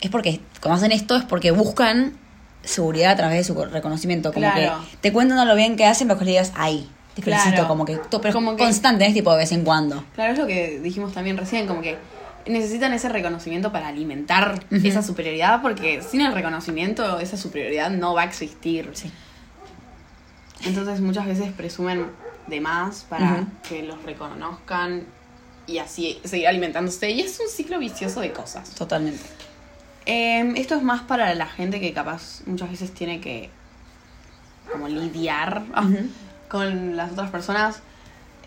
es 0.00 0.10
porque 0.10 0.40
cuando 0.60 0.76
hacen 0.76 0.92
esto 0.92 1.16
es 1.16 1.24
porque 1.24 1.50
buscan 1.50 2.16
seguridad 2.62 3.12
a 3.12 3.16
través 3.16 3.38
de 3.38 3.44
su 3.44 3.64
reconocimiento, 3.64 4.32
como 4.32 4.50
Claro. 4.50 4.80
que 4.90 4.96
te 4.98 5.12
cuentan 5.12 5.46
lo 5.48 5.54
bien 5.56 5.76
que 5.76 5.84
hacen, 5.84 6.06
pero 6.08 6.18
que 6.18 6.24
le 6.26 6.30
digas, 6.32 6.52
ay, 6.54 6.88
te 7.14 7.22
felicito, 7.22 7.50
Claro. 7.54 7.68
como 7.68 7.84
que, 7.84 7.98
pero 8.20 8.32
Como 8.32 8.56
que- 8.56 8.62
constante, 8.62 9.04
es 9.06 9.14
tipo 9.14 9.32
de 9.32 9.38
vez 9.38 9.52
en 9.52 9.64
cuando. 9.64 10.04
claro 10.14 10.32
es 10.32 10.38
lo 10.38 10.46
que 10.46 10.78
dijimos 10.80 11.12
también 11.12 11.36
recién, 11.36 11.66
como 11.66 11.82
que 11.82 11.98
necesitan 12.46 12.92
ese 12.92 13.08
reconocimiento 13.08 13.70
para 13.72 13.88
alimentar 13.88 14.64
esa 14.70 15.02
superioridad 15.02 15.60
porque 15.62 16.02
sin 16.02 16.20
el 16.22 16.32
reconocimiento 16.32 17.18
esa 17.20 17.36
superioridad 17.36 17.90
no 17.90 18.14
va 18.14 18.22
a 18.22 18.24
existir. 18.24 18.90
Sí. 18.94 19.10
Entonces 20.64 21.00
muchas 21.00 21.26
veces 21.26 21.52
presumen 21.52 22.06
de 22.46 22.60
más 22.60 23.04
para 23.08 23.46
que 23.68 23.82
los 23.82 24.02
reconozcan 24.02 25.04
y 25.66 25.78
así 25.78 26.20
seguir 26.24 26.48
alimentándose. 26.48 27.10
Y 27.10 27.20
es 27.20 27.38
un 27.40 27.48
ciclo 27.48 27.78
vicioso 27.78 28.20
de 28.20 28.32
cosas. 28.32 28.70
Totalmente. 28.70 29.22
Eh, 30.06 30.52
esto 30.56 30.74
es 30.74 30.82
más 30.82 31.02
para 31.02 31.34
la 31.34 31.46
gente 31.46 31.80
que 31.80 31.92
capaz 31.92 32.42
muchas 32.46 32.70
veces 32.70 32.92
tiene 32.92 33.20
que 33.20 33.50
como 34.70 34.88
lidiar 34.88 35.62
con 36.48 36.96
las 36.96 37.12
otras 37.12 37.30
personas. 37.30 37.80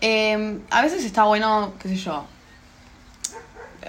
Eh, 0.00 0.58
a 0.70 0.82
veces 0.82 1.04
está 1.04 1.24
bueno, 1.24 1.74
qué 1.80 1.88
sé 1.88 1.96
yo. 1.96 2.26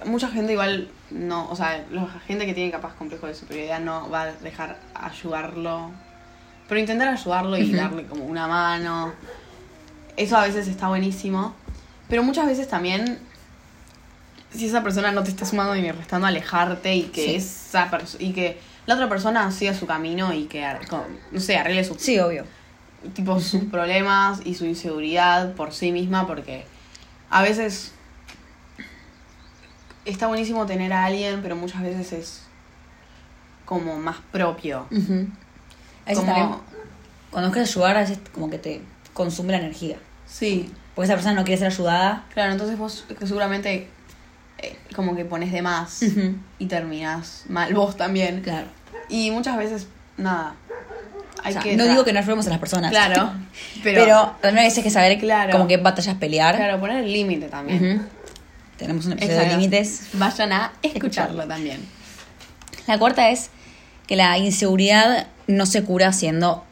Mucha 0.05 0.29
gente 0.29 0.53
igual 0.53 0.89
no, 1.09 1.49
o 1.49 1.55
sea, 1.55 1.85
la 1.91 2.07
gente 2.27 2.45
que 2.45 2.53
tiene 2.53 2.71
capaz 2.71 2.93
complejo 2.95 3.27
de 3.27 3.33
superioridad 3.33 3.79
no 3.79 4.09
va 4.09 4.23
a 4.23 4.31
dejar 4.33 4.77
ayudarlo. 4.93 5.91
Pero 6.67 6.79
intentar 6.79 7.07
ayudarlo 7.07 7.57
y 7.57 7.71
darle 7.73 8.05
como 8.05 8.25
una 8.25 8.47
mano. 8.47 9.13
Eso 10.17 10.37
a 10.37 10.43
veces 10.45 10.67
está 10.67 10.87
buenísimo. 10.89 11.55
Pero 12.09 12.23
muchas 12.23 12.45
veces 12.47 12.67
también 12.67 13.19
si 14.53 14.65
esa 14.67 14.81
persona 14.83 15.11
no 15.11 15.23
te 15.23 15.29
está 15.29 15.45
sumando 15.45 15.75
ni 15.75 15.91
restando 15.91 16.27
alejarte 16.27 16.95
y 16.95 17.03
que 17.03 17.23
Sí. 17.25 17.35
esa 17.35 17.89
y 18.19 18.31
que 18.33 18.59
la 18.85 18.95
otra 18.95 19.09
persona 19.09 19.51
siga 19.51 19.73
su 19.73 19.85
camino 19.85 20.33
y 20.33 20.45
que 20.45 20.65
no 21.31 21.39
sé 21.39 21.57
arregle 21.57 21.83
sus 21.83 22.01
Sí, 22.01 22.17
obvio. 22.19 22.45
tipo 23.13 23.39
sus 23.39 23.65
problemas 23.65 24.39
y 24.45 24.55
su 24.55 24.65
inseguridad 24.65 25.53
por 25.53 25.73
sí 25.73 25.91
misma 25.91 26.25
porque 26.25 26.65
a 27.29 27.41
veces 27.41 27.91
está 30.05 30.27
buenísimo 30.27 30.65
tener 30.65 30.93
a 30.93 31.05
alguien 31.05 31.41
pero 31.41 31.55
muchas 31.55 31.81
veces 31.81 32.13
es 32.13 32.43
como 33.65 33.99
más 33.99 34.17
propio. 34.31 34.87
A 34.89 35.46
veces 36.09 36.19
Como- 36.23 36.33
también, 36.33 36.59
cuando 37.31 37.51
quieres 37.51 37.69
ayudar, 37.71 37.97
a 37.97 37.99
veces 38.01 38.19
como 38.33 38.49
que 38.49 38.57
te 38.57 38.81
consume 39.13 39.51
la 39.51 39.59
energía. 39.59 39.97
sí 40.25 40.71
Porque 40.95 41.05
esa 41.05 41.13
persona 41.15 41.35
no 41.35 41.43
quiere 41.43 41.57
ser 41.59 41.67
ayudada. 41.71 42.23
claro 42.33 42.51
entonces 42.51 42.77
vos 42.77 43.05
que 43.19 43.27
seguramente 43.27 43.87
eh, 44.59 44.75
como 44.95 45.15
que 45.15 45.23
pones 45.25 45.51
de 45.51 45.61
más 45.61 46.01
y 46.59 46.65
terminas 46.65 47.43
mal 47.47 47.73
vos 47.73 47.95
también 47.97 48.41
Claro. 48.41 48.67
y 49.09 49.29
muchas 49.31 49.57
veces 49.57 49.87
nada 50.17 50.55
hay 51.43 51.51
O 51.51 51.53
sea, 51.53 51.61
que 51.61 51.77
no 51.77 51.85
digo 51.85 52.03
que 52.03 52.11
no 52.13 52.19
ayudemos 52.19 52.47
a 52.47 52.49
las 52.49 52.59
personas. 52.59 52.89
claro 52.91 53.31
Pero, 53.83 54.03
pero, 54.03 54.35
también 54.41 54.59
a 54.59 54.63
veces 54.63 54.79
hay 54.79 54.83
que 54.85 54.89
saber 54.89 55.19
Claro. 55.19 55.51
como 55.51 55.67
qué 55.67 55.77
batallas 55.77 56.15
pelear. 56.15 56.55
claro 56.55 56.79
poner 56.79 57.03
el 57.03 57.11
límite 57.13 57.47
también. 57.47 58.07
Tenemos 58.77 59.05
un 59.07 59.13
episodio 59.13 59.39
de 59.39 59.47
límites. 59.49 60.07
vayan 60.13 60.51
a 60.53 60.71
escucharlo 60.81 60.97
Escucharlo. 61.43 61.47
también 61.47 61.79
La 62.87 62.97
cuarta 62.99 63.29
es 63.29 63.49
que 64.07 64.15
la 64.15 64.37
inseguridad 64.37 65.27
no 65.47 65.65
se 65.65 65.83
cura 65.83 66.11
siendo 66.13 66.63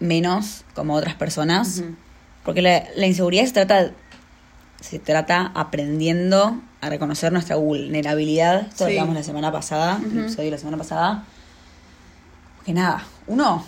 menos 0.00 0.64
como 0.74 0.94
otras 0.94 1.14
personas. 1.14 1.82
Porque 2.44 2.62
la, 2.62 2.84
la 2.96 3.06
inseguridad 3.06 3.44
se 3.44 3.52
trata, 3.52 3.90
se 4.80 4.98
trata 4.98 5.50
aprendiendo 5.54 6.60
a 6.80 6.88
reconocer 6.88 7.32
nuestra 7.32 7.56
vulnerabilidad. 7.56 8.68
Esto 8.68 8.84
lo 8.84 8.90
Sí. 8.90 8.96
hablamos 8.98 9.16
la 9.16 9.22
semana 9.24 9.50
pasada, 9.52 9.98
el 10.04 10.18
episodio 10.20 10.44
de 10.44 10.50
la 10.52 10.58
semana 10.58 10.76
pasada. 10.76 11.24
Porque 12.58 12.72
nada, 12.72 13.04
uno 13.26 13.64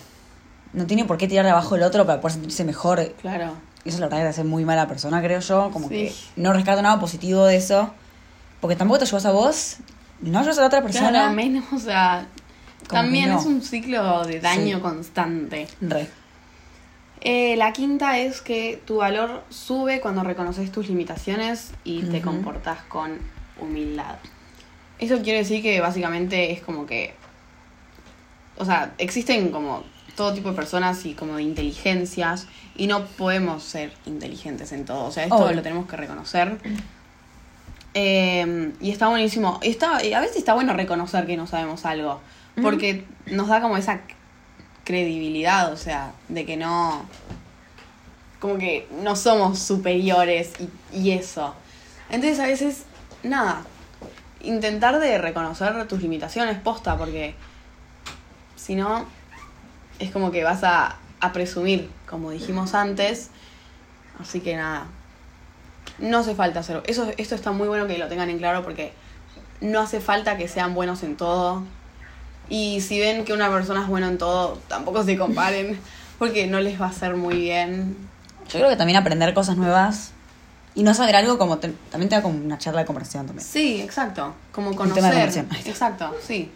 no 0.73 0.85
tiene 0.85 1.05
por 1.05 1.17
qué 1.17 1.27
tirar 1.27 1.45
de 1.45 1.51
abajo 1.51 1.75
el 1.75 1.83
otro 1.83 2.05
para 2.05 2.21
poder 2.21 2.33
sentirse 2.33 2.63
mejor. 2.63 3.13
claro 3.21 3.53
Eso 3.85 3.99
la 3.99 4.05
verdad 4.05 4.17
que 4.19 4.23
te 4.23 4.29
hace 4.29 4.43
muy 4.43 4.65
mala 4.65 4.87
persona, 4.87 5.21
creo 5.21 5.39
yo. 5.39 5.71
Como 5.71 5.87
Sí. 5.89 5.95
que 5.95 6.13
no 6.35 6.53
rescato 6.53 6.81
nada 6.81 6.99
positivo 6.99 7.45
de 7.45 7.55
eso. 7.57 7.91
Porque 8.61 8.75
tampoco 8.75 8.99
te 8.99 9.05
ayudas 9.05 9.25
a 9.25 9.31
vos, 9.31 9.77
no 10.21 10.37
ayudas 10.39 10.57
a 10.57 10.61
la 10.61 10.67
otra 10.67 10.81
persona. 10.81 11.09
Claro, 11.09 11.33
menos, 11.33 11.63
o 11.73 11.79
sea, 11.79 12.27
Como 12.89 13.01
también 13.03 13.29
no. 13.29 13.39
es 13.39 13.45
un 13.45 13.61
ciclo 13.61 14.25
de 14.25 14.39
daño 14.39 14.77
Sí. 14.77 14.81
constante. 14.81 15.67
Re. 15.79 16.07
Eh, 17.21 17.55
la 17.57 17.71
quinta 17.73 18.17
es 18.17 18.41
que 18.41 18.81
tu 18.85 18.97
valor 18.97 19.43
sube 19.49 19.99
cuando 20.01 20.23
reconoces 20.23 20.71
tus 20.71 20.87
limitaciones 20.87 21.71
y 21.83 22.03
te 22.03 22.21
comportas 22.21 22.81
con 22.83 23.19
humildad. 23.61 24.15
Eso 24.99 25.21
quiere 25.21 25.39
decir 25.39 25.61
que 25.61 25.79
básicamente 25.81 26.51
es 26.51 26.61
como 26.61 26.85
que, 26.85 27.13
o 28.57 28.65
sea, 28.65 28.93
existen 28.97 29.51
como 29.51 29.83
todo 30.15 30.33
tipo 30.33 30.49
de 30.49 30.55
personas 30.55 31.05
y 31.05 31.13
como 31.13 31.35
de 31.35 31.43
inteligencias 31.43 32.47
y 32.75 32.87
no 32.87 33.05
podemos 33.05 33.63
ser 33.63 33.93
inteligentes 34.05 34.71
en 34.71 34.85
todo. 34.85 35.05
O 35.05 35.11
sea, 35.11 35.23
esto 35.25 35.51
lo 35.51 35.61
tenemos 35.61 35.87
que 35.87 35.95
reconocer. 35.97 36.57
Eh, 37.93 38.71
y 38.81 38.91
está 38.91 39.07
buenísimo. 39.09 39.59
Está, 39.61 39.97
a 39.97 40.19
veces 40.21 40.37
está 40.37 40.53
bueno 40.53 40.73
reconocer 40.73 41.25
que 41.25 41.35
no 41.37 41.47
sabemos 41.47 41.85
algo. 41.85 42.21
Porque 42.61 43.05
nos 43.27 43.47
da 43.47 43.61
como 43.61 43.77
esa 43.77 44.01
credibilidad, 44.83 45.71
o 45.71 45.77
sea, 45.77 46.13
de 46.27 46.45
que 46.45 46.57
no. 46.57 47.05
Como 48.39 48.57
que 48.57 48.87
no 49.03 49.15
somos 49.15 49.59
superiores 49.59 50.53
y, 50.59 50.97
y 50.97 51.11
eso. 51.11 51.53
Entonces 52.09 52.39
a 52.39 52.47
veces, 52.47 52.83
nada. 53.23 53.63
Intentar 54.41 54.99
de 54.99 55.17
reconocer 55.17 55.87
tus 55.87 56.01
limitaciones 56.01 56.57
posta, 56.59 56.97
porque 56.97 57.35
si 58.55 58.75
no, 58.75 59.05
es 59.99 60.11
como 60.11 60.31
que 60.31 60.43
vas 60.43 60.63
a, 60.63 60.97
a 61.19 61.33
presumir, 61.33 61.89
como 62.07 62.31
dijimos 62.31 62.73
antes. 62.73 63.29
Así 64.19 64.41
que 64.41 64.55
nada. 64.55 64.87
No 65.99 66.19
hace 66.19 66.35
falta 66.35 66.61
hacerlo. 66.61 66.83
Eso, 66.87 67.11
esto 67.17 67.35
está 67.35 67.51
muy 67.51 67.67
bueno 67.67 67.87
que 67.87 67.97
lo 67.97 68.07
tengan 68.07 68.29
en 68.29 68.37
claro 68.37 68.63
porque 68.63 68.93
no 69.61 69.79
hace 69.79 69.99
falta 69.99 70.37
que 70.37 70.47
sean 70.47 70.73
buenos 70.73 71.03
en 71.03 71.17
todo. 71.17 71.63
Y 72.49 72.81
si 72.81 72.99
ven 72.99 73.25
que 73.25 73.33
una 73.33 73.49
persona 73.49 73.81
es 73.83 73.87
buena 73.87 74.07
en 74.07 74.17
todo, 74.17 74.57
tampoco 74.67 75.03
se 75.03 75.17
comparen 75.17 75.79
porque 76.17 76.47
no 76.47 76.59
les 76.59 76.81
va 76.81 76.87
a 76.87 76.89
hacer 76.89 77.15
muy 77.15 77.35
bien. 77.35 77.95
Yo 78.51 78.59
creo 78.59 78.69
que 78.69 78.75
también 78.75 78.97
aprender 78.97 79.33
cosas 79.33 79.55
nuevas 79.57 80.11
y 80.75 80.83
no 80.83 80.93
saber 80.93 81.15
algo 81.15 81.37
como 81.37 81.57
te- 81.59 81.73
también 81.91 82.09
te 82.09 82.15
da 82.15 82.21
como 82.23 82.43
una 82.43 82.57
charla 82.57 82.81
de 82.81 82.85
conversación 82.87 83.27
también. 83.27 83.47
Sí, 83.47 83.81
exacto. 83.81 84.33
Como 84.51 84.69
Un 84.71 84.75
tema 84.75 84.87
de 85.11 85.19
conocer. 85.21 85.43
conversación. 85.43 85.47
Exacto, 85.71 86.15
sí. 86.25 86.51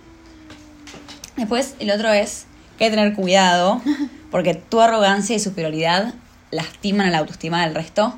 Después, 1.35 1.75
el 1.79 1.91
otro 1.91 2.11
es 2.11 2.45
que 2.77 2.85
hay 2.85 2.89
que 2.91 2.95
tener 2.97 3.13
cuidado 3.13 3.81
porque 4.31 4.55
tu 4.55 4.81
arrogancia 4.81 5.35
y 5.35 5.39
superioridad 5.39 6.13
lastiman 6.51 7.07
a 7.07 7.11
la 7.11 7.19
autoestima 7.19 7.63
del 7.65 7.75
resto. 7.75 8.13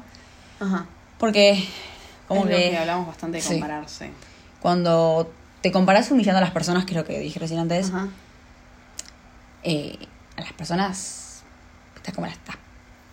Ajá. 0.59 0.85
Porque, 1.17 1.65
como 2.27 2.41
es 2.45 2.49
lo 2.51 2.55
que, 2.57 2.69
que 2.71 2.77
hablamos 2.77 3.07
bastante 3.07 3.37
de 3.37 3.43
Sí. 3.43 3.53
compararse. 3.53 4.11
cuando 4.61 5.31
te 5.65 5.71
comparas 5.71 6.11
humillando 6.11 6.37
a 6.37 6.41
las 6.41 6.51
personas, 6.51 6.85
que 6.85 6.91
es 6.91 6.97
lo 6.97 7.05
que 7.05 7.17
dije 7.17 7.39
recién 7.39 7.59
antes, 7.59 7.89
Ajá. 7.89 8.07
eh, 9.63 9.97
a 10.37 10.41
las 10.41 10.53
personas 10.53 11.41
estás 11.95 12.13
como 12.13 12.27
la 12.27 12.33
estás 12.33 12.55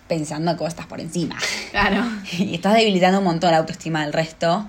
pensando 0.07 0.53
que 0.53 0.59
vos 0.59 0.69
estás 0.69 0.85
por 0.85 1.01
encima. 1.01 1.39
Claro. 1.71 2.05
y 2.39 2.55
estás 2.55 2.75
debilitando 2.75 3.21
un 3.21 3.25
montón 3.25 3.53
la 3.53 3.57
autoestima 3.57 4.03
del 4.03 4.13
resto. 4.13 4.69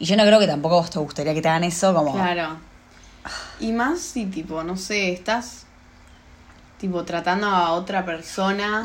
Y 0.00 0.06
yo 0.06 0.16
no 0.16 0.24
creo 0.24 0.40
que 0.40 0.48
tampoco 0.48 0.74
a 0.74 0.80
vos 0.80 0.90
te 0.90 0.98
gustaría 0.98 1.34
que 1.34 1.40
te 1.40 1.48
hagan 1.48 1.62
eso, 1.62 1.94
como. 1.94 2.14
Claro. 2.14 2.56
Y 3.60 3.70
más 3.70 4.00
si, 4.00 4.26
tipo, 4.26 4.64
no 4.64 4.76
sé, 4.76 5.12
estás, 5.12 5.66
tipo, 6.80 7.04
tratando 7.04 7.46
a 7.46 7.74
otra 7.74 8.04
persona 8.04 8.82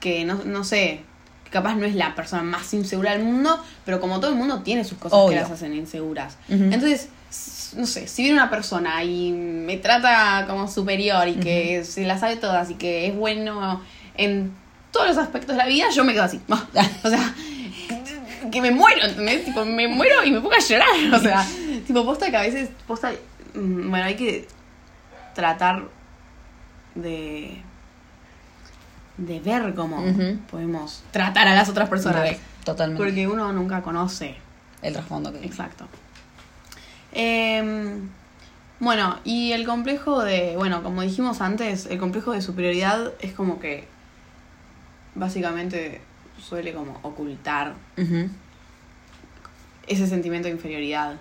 que 0.00 0.24
no, 0.24 0.42
no 0.46 0.64
sé, 0.64 1.02
que 1.44 1.50
capaz 1.50 1.74
no 1.74 1.84
es 1.84 1.94
la 1.96 2.14
persona 2.14 2.42
más 2.42 2.72
insegura 2.72 3.10
del 3.12 3.24
mundo, 3.24 3.62
pero 3.84 4.00
como 4.00 4.20
todo 4.20 4.30
el 4.30 4.38
mundo 4.38 4.62
tiene 4.62 4.84
sus 4.84 4.96
cosas 4.96 5.18
Obvio. 5.18 5.34
que 5.36 5.42
las 5.42 5.50
hacen 5.50 5.74
inseguras. 5.74 6.38
Entonces, 6.48 7.10
no 7.76 7.86
sé, 7.86 8.06
si 8.06 8.22
viene 8.22 8.38
una 8.38 8.50
persona 8.50 9.02
y 9.04 9.32
me 9.32 9.76
trata 9.76 10.46
como 10.48 10.68
superior 10.68 11.28
y 11.28 11.34
que 11.34 11.84
se 11.84 12.04
la 12.04 12.18
sabe 12.18 12.36
todas 12.36 12.70
y 12.70 12.74
que 12.74 13.06
es 13.06 13.14
bueno 13.14 13.82
en 14.16 14.52
todos 14.90 15.08
los 15.08 15.18
aspectos 15.18 15.56
de 15.56 15.62
la 15.62 15.66
vida, 15.66 15.86
yo 15.90 16.04
me 16.04 16.12
quedo 16.12 16.24
así. 16.24 16.40
o 16.48 17.08
sea, 17.08 17.34
que 18.50 18.60
me 18.60 18.70
muero, 18.70 19.06
¿entendés? 19.06 19.44
Tipo, 19.44 19.64
me 19.64 19.88
muero 19.88 20.24
y 20.24 20.30
me 20.30 20.40
pongo 20.40 20.54
a 20.54 20.58
llorar. 20.58 20.88
O 21.14 21.18
sea, 21.18 21.46
tipo, 21.86 22.04
posta 22.04 22.30
que 22.30 22.36
a 22.36 22.42
veces, 22.42 22.70
posta, 22.86 23.12
mm, 23.54 23.90
bueno, 23.90 24.04
hay 24.04 24.14
que 24.14 24.46
tratar 25.34 25.84
de 26.94 27.62
de 29.16 29.40
ver 29.40 29.74
cómo 29.74 30.02
podemos 30.50 31.02
tratar 31.10 31.48
a 31.48 31.54
las 31.54 31.68
otras 31.68 31.88
personas. 31.88 32.36
Totalmente. 32.64 33.02
Porque 33.02 33.26
uno 33.26 33.52
nunca 33.52 33.82
conoce. 33.82 34.36
El 34.80 34.94
trasfondo 34.94 35.32
que 35.32 35.44
Exacto. 35.44 35.86
Em, 37.12 38.08
bueno, 38.80 39.18
y 39.24 39.52
el 39.52 39.64
complejo 39.66 40.22
de, 40.24 40.54
bueno, 40.56 40.82
como 40.82 41.02
dijimos 41.02 41.40
antes, 41.40 41.86
el 41.86 41.98
complejo 41.98 42.32
de 42.32 42.42
superioridad 42.42 43.12
es 43.20 43.32
como 43.32 43.60
que 43.60 43.86
básicamente 45.14 46.00
suele 46.40 46.72
como 46.72 46.98
ocultar 47.02 47.74
ese 49.86 50.06
sentimiento 50.06 50.48
de 50.48 50.54
inferioridad. 50.54 51.16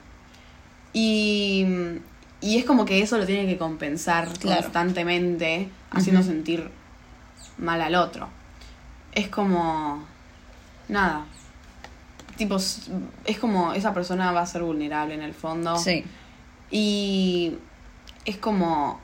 Y, 0.93 1.65
y 2.41 2.57
es 2.57 2.65
como 2.65 2.85
que 2.85 3.01
eso 3.01 3.17
lo 3.17 3.25
tiene 3.25 3.45
que 3.47 3.57
compensar 3.57 4.27
Claro. 4.39 4.63
constantemente, 4.63 5.69
haciendo 5.91 6.23
sentir 6.23 6.69
mal 7.57 7.81
al 7.81 7.95
otro. 7.95 8.27
Es 9.13 9.27
como. 9.27 10.05
Nada. 10.89 11.25
Tipo, 12.41 12.55
es 12.55 13.37
como 13.39 13.73
esa 13.73 13.93
persona 13.93 14.31
va 14.31 14.41
a 14.41 14.45
ser 14.47 14.63
vulnerable 14.63 15.13
en 15.13 15.21
el 15.21 15.35
fondo. 15.35 15.77
Sí. 15.77 16.03
Y 16.71 17.53
es 18.25 18.37
como. 18.37 18.99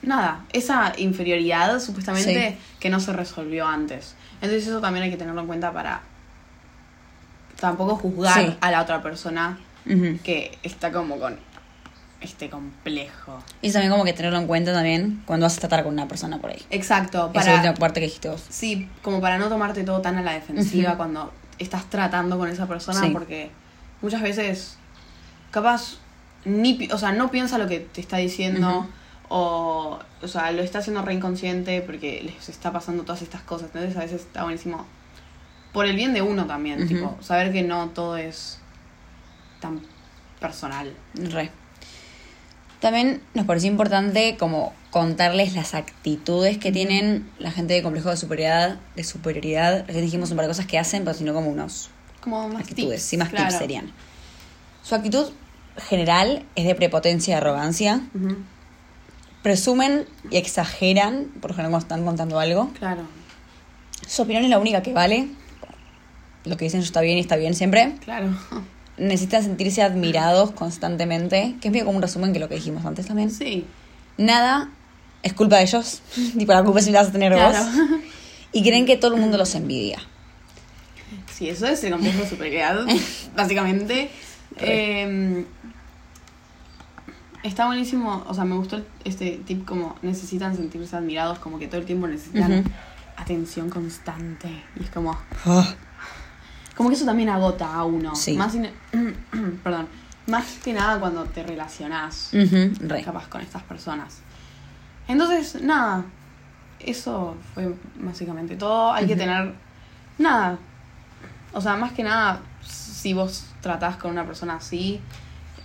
Nada, 0.00 0.46
esa 0.54 0.94
inferioridad 0.96 1.78
supuestamente 1.78 2.52
Sí. 2.52 2.76
que 2.80 2.88
no 2.88 3.00
se 3.00 3.12
resolvió 3.12 3.66
antes. 3.66 4.14
Entonces 4.40 4.66
eso 4.66 4.80
también 4.80 5.04
hay 5.04 5.10
que 5.10 5.18
tenerlo 5.18 5.42
en 5.42 5.46
cuenta 5.46 5.72
para 5.74 6.00
tampoco 7.60 7.96
juzgar 7.96 8.42
Sí. 8.46 8.56
a 8.62 8.70
la 8.70 8.80
otra 8.80 9.02
persona 9.02 9.58
que 10.24 10.56
está 10.62 10.90
como 10.90 11.18
con 11.18 11.38
este 12.22 12.48
complejo. 12.48 13.42
Y 13.60 13.72
también 13.72 13.90
como 13.92 14.04
que 14.04 14.14
tenerlo 14.14 14.38
en 14.38 14.46
cuenta 14.46 14.72
también 14.72 15.22
cuando 15.26 15.44
vas 15.44 15.58
a 15.58 15.60
tratar 15.60 15.82
con 15.84 15.92
una 15.92 16.08
persona 16.08 16.38
por 16.38 16.50
ahí. 16.50 16.62
Exacto, 16.70 17.30
Esa 17.34 17.50
última 17.56 17.62
para, 17.62 17.74
parte 17.74 18.00
que 18.00 18.06
dijiste 18.06 18.30
vos. 18.30 18.42
sí, 18.48 18.88
como 19.02 19.20
para 19.20 19.36
no 19.36 19.48
tomarte 19.50 19.84
todo 19.84 20.00
tan 20.00 20.16
a 20.16 20.22
la 20.22 20.32
defensiva 20.32 20.96
cuando 20.96 21.30
estás 21.60 21.88
tratando 21.88 22.36
con 22.38 22.48
esa 22.48 22.66
persona, 22.66 23.00
Sí. 23.00 23.10
porque 23.10 23.50
muchas 24.02 24.22
veces 24.22 24.76
capaz 25.52 25.98
ni, 26.44 26.88
o 26.92 26.98
sea, 26.98 27.12
no 27.12 27.30
piensa 27.30 27.58
lo 27.58 27.68
que 27.68 27.80
te 27.80 28.00
está 28.00 28.16
diciendo 28.16 28.88
o, 29.28 29.98
o 30.22 30.28
sea, 30.28 30.50
lo 30.52 30.62
está 30.62 30.78
haciendo 30.80 31.02
re 31.02 31.14
inconsciente 31.14 31.82
porque 31.82 32.22
les 32.24 32.48
está 32.48 32.72
pasando 32.72 33.04
todas 33.04 33.22
estas 33.22 33.42
cosas. 33.42 33.68
Entonces 33.72 33.96
a 33.96 34.00
veces 34.00 34.22
está 34.22 34.42
buenísimo 34.42 34.86
por 35.72 35.86
el 35.86 35.94
bien 35.94 36.14
de 36.14 36.22
uno 36.22 36.46
también, 36.46 36.88
tipo, 36.88 37.16
saber 37.20 37.52
que 37.52 37.62
no 37.62 37.90
todo 37.90 38.16
es 38.16 38.58
tan 39.60 39.80
personal. 40.40 40.92
Re. 41.14 41.50
También 42.80 43.20
nos 43.34 43.46
pareció 43.46 43.70
importante 43.70 44.36
como 44.38 44.72
contarles 44.90 45.54
las 45.54 45.74
actitudes 45.74 46.58
que 46.58 46.72
tienen 46.72 47.30
la 47.38 47.50
gente 47.50 47.74
de 47.74 47.82
complejo 47.82 48.08
de 48.10 48.16
superioridad, 48.16 48.78
de 48.96 49.04
superioridad. 49.04 49.84
Recién 49.86 50.04
dijimos 50.04 50.30
un 50.30 50.36
par 50.36 50.46
de 50.46 50.50
cosas 50.50 50.66
que 50.66 50.78
hacen, 50.78 51.04
pero 51.04 51.16
sino 51.16 51.34
como 51.34 51.50
unos 51.50 51.90
Como 52.22 52.48
más 52.48 52.62
actitudes, 52.62 53.00
tips, 53.00 53.02
sí, 53.02 53.16
más 53.18 53.28
claro. 53.28 53.48
tips 53.48 53.58
serían. 53.58 53.92
Su 54.82 54.94
actitud 54.94 55.30
general 55.88 56.44
es 56.56 56.64
de 56.64 56.74
prepotencia 56.74 57.34
y 57.34 57.36
arrogancia. 57.36 58.00
Presumen 59.42 60.06
y 60.30 60.36
exageran, 60.36 61.26
por 61.40 61.50
ejemplo, 61.52 61.70
cuando 61.70 61.78
están 61.78 62.04
contando 62.04 62.38
algo. 62.40 62.70
Claro, 62.78 63.02
Su 64.06 64.22
opinión 64.22 64.44
es 64.44 64.50
la 64.50 64.58
única 64.58 64.82
que 64.82 64.92
vale. 64.92 65.28
Lo 66.44 66.56
que 66.56 66.64
dicen 66.64 66.80
está 66.80 67.00
bien 67.02 67.18
y 67.18 67.20
está 67.20 67.36
bien 67.36 67.54
siempre. 67.54 67.94
claro. 68.04 68.34
Necesitan 69.00 69.42
sentirse 69.42 69.82
admirados 69.82 70.50
constantemente, 70.52 71.56
que 71.60 71.68
es 71.68 71.72
medio 71.72 71.86
como 71.86 71.96
un 71.96 72.02
resumen 72.02 72.32
que 72.32 72.38
lo 72.38 72.48
que 72.48 72.54
dijimos 72.56 72.84
antes 72.84 73.06
también. 73.06 73.30
Sí, 73.30 73.64
Nada 74.18 74.68
es 75.22 75.32
culpa 75.32 75.56
de 75.56 75.62
ellos, 75.62 76.02
tipo 76.38 76.52
la 76.52 76.62
culpa 76.62 76.80
si 76.80 76.90
la 76.92 77.00
vas 77.00 77.08
a 77.08 77.12
tener 77.12 77.32
Claro. 77.32 77.58
vos. 77.58 78.00
Y 78.52 78.62
creen 78.62 78.84
que 78.86 78.96
todo 78.96 79.14
el 79.14 79.20
mundo 79.20 79.36
los 79.38 79.54
envidia. 79.54 79.98
Sí, 81.32 81.48
eso 81.48 81.66
es 81.66 81.82
el 81.84 81.92
complejo 81.92 82.22
de 82.22 82.28
superioridad, 82.28 82.86
básicamente. 83.36 84.10
Eh, 84.58 85.44
está 87.42 87.66
buenísimo, 87.66 88.24
o 88.28 88.34
sea, 88.34 88.44
me 88.44 88.56
gustó 88.56 88.84
este 89.04 89.40
tip 89.46 89.64
como 89.64 89.96
necesitan 90.02 90.56
sentirse 90.56 90.94
admirados, 90.96 91.38
como 91.38 91.58
que 91.58 91.66
todo 91.68 91.80
el 91.80 91.86
tiempo 91.86 92.06
necesitan 92.06 92.64
atención 93.16 93.70
constante. 93.70 94.48
Y 94.78 94.82
es 94.84 94.90
como, 94.90 95.16
Ah, 95.46 95.74
como 96.80 96.88
que 96.88 96.96
eso 96.96 97.04
también 97.04 97.28
agota 97.28 97.74
a 97.74 97.84
uno. 97.84 98.14
Sí. 98.14 98.32
Más 98.38 98.56
perdón, 99.62 99.86
más 100.26 100.46
que 100.64 100.72
nada 100.72 100.98
cuando 100.98 101.24
te 101.24 101.42
relacionás 101.42 102.30
capaz 103.04 103.28
con 103.28 103.42
estas 103.42 103.62
personas. 103.64 104.22
Entonces, 105.06 105.60
nada, 105.60 106.06
eso 106.78 107.36
fue 107.52 107.74
básicamente 107.96 108.56
todo. 108.56 108.94
Hay 108.94 109.06
que 109.06 109.14
tener, 109.14 109.52
nada, 110.16 110.56
o 111.52 111.60
sea, 111.60 111.76
más 111.76 111.92
que 111.92 112.02
nada, 112.02 112.40
si 112.66 113.12
vos 113.12 113.44
tratás 113.60 113.98
con 113.98 114.12
una 114.12 114.24
persona 114.24 114.54
así, 114.54 115.02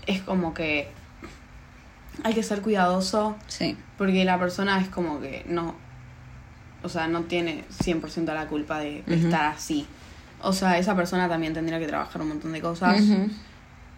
es 0.07 0.21
como 0.21 0.53
que 0.53 0.91
hay 2.23 2.33
que 2.33 2.43
ser 2.43 2.61
cuidadoso 2.61 3.37
Sí, 3.47 3.77
porque 3.97 4.25
la 4.25 4.37
persona 4.37 4.81
es 4.81 4.89
como 4.89 5.21
que 5.21 5.45
no, 5.47 5.75
o 6.83 6.89
sea, 6.89 7.07
no 7.07 7.21
tiene 7.21 7.63
100% 7.81 8.33
la 8.33 8.47
culpa 8.47 8.79
de, 8.79 9.01
estar 9.07 9.45
así. 9.45 9.87
O 10.41 10.53
sea, 10.53 10.77
esa 10.77 10.95
persona 10.95 11.27
también 11.29 11.53
tendría 11.53 11.79
que 11.79 11.87
trabajar 11.87 12.21
un 12.21 12.29
montón 12.29 12.51
de 12.51 12.61
cosas 12.61 13.01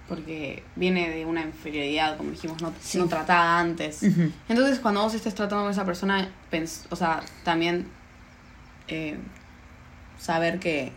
porque 0.07 0.63
viene 0.77 1.09
de 1.09 1.25
una 1.25 1.41
inferioridad, 1.41 2.15
como 2.15 2.31
dijimos, 2.31 2.61
no, 2.61 2.71
Sí. 2.79 2.97
no 2.97 3.07
tratada 3.07 3.59
antes. 3.59 4.03
Entonces, 4.47 4.79
cuando 4.79 5.01
vos 5.01 5.13
estés 5.13 5.35
tratando 5.35 5.63
con 5.65 5.71
esa 5.71 5.83
persona, 5.85 6.29
pens- 6.51 6.85
o 6.89 6.95
sea, 6.95 7.21
también 7.43 7.87
eh, 8.87 9.17
saber 10.17 10.59
que, 10.59 10.93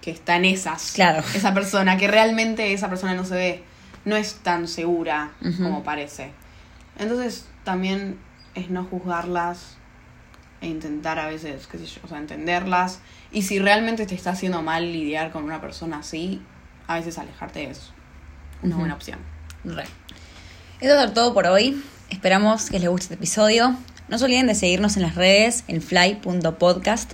que 0.00 0.10
está 0.10 0.34
en 0.36 0.46
esas. 0.46 0.92
Claro. 0.92 1.22
Esa 1.34 1.54
persona, 1.54 1.96
que 1.96 2.08
realmente 2.08 2.72
esa 2.72 2.88
persona 2.88 3.14
no 3.14 3.24
se 3.24 3.34
ve, 3.36 3.64
no 4.04 4.16
es 4.16 4.34
tan 4.36 4.66
segura 4.66 5.30
como 5.58 5.84
parece. 5.84 6.32
Entonces, 6.98 7.46
también 7.62 8.18
es 8.56 8.68
no 8.70 8.82
juzgarlas 8.84 9.75
e 10.60 10.68
intentar 10.68 11.18
a 11.18 11.26
veces, 11.26 11.66
qué 11.66 11.78
sé 11.78 11.86
yo, 11.86 12.00
o 12.04 12.08
sea, 12.08 12.18
entenderlas. 12.18 13.00
Y 13.32 13.42
si 13.42 13.58
realmente 13.58 14.06
te 14.06 14.14
está 14.14 14.30
haciendo 14.30 14.62
mal 14.62 14.92
lidiar 14.92 15.32
con 15.32 15.44
una 15.44 15.60
persona 15.60 15.98
así, 15.98 16.40
a 16.86 16.96
veces 16.96 17.18
alejarte 17.18 17.70
es 17.70 17.90
una 18.62 18.76
buena 18.76 18.94
opción. 18.94 19.18
Re. 19.64 19.84
Eso 20.80 21.00
es 21.00 21.14
todo 21.14 21.34
por 21.34 21.46
hoy. 21.46 21.82
Esperamos 22.10 22.70
que 22.70 22.78
les 22.78 22.88
guste 22.88 23.04
este 23.04 23.14
episodio. 23.14 23.76
No 24.08 24.18
se 24.18 24.24
olviden 24.24 24.46
de 24.46 24.54
seguirnos 24.54 24.96
en 24.96 25.02
las 25.02 25.14
redes, 25.14 25.64
en 25.68 25.82
fly.podcast. 25.82 27.12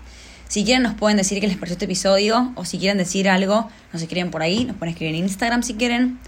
Si 0.48 0.64
quieren 0.64 0.82
nos 0.82 0.94
pueden 0.94 1.16
decir 1.16 1.40
qué 1.40 1.46
les 1.46 1.56
pareció 1.56 1.74
este 1.74 1.86
episodio 1.86 2.52
o 2.56 2.66
si 2.66 2.78
quieren 2.78 2.98
decir 2.98 3.28
algo, 3.28 3.70
nos 3.92 4.02
escriben 4.02 4.30
por 4.30 4.42
ahí, 4.42 4.66
nos 4.66 4.76
pueden 4.76 4.92
escribir 4.92 5.14
en 5.14 5.22
Instagram 5.22 5.62
si 5.62 5.74
quieren. 5.74 6.18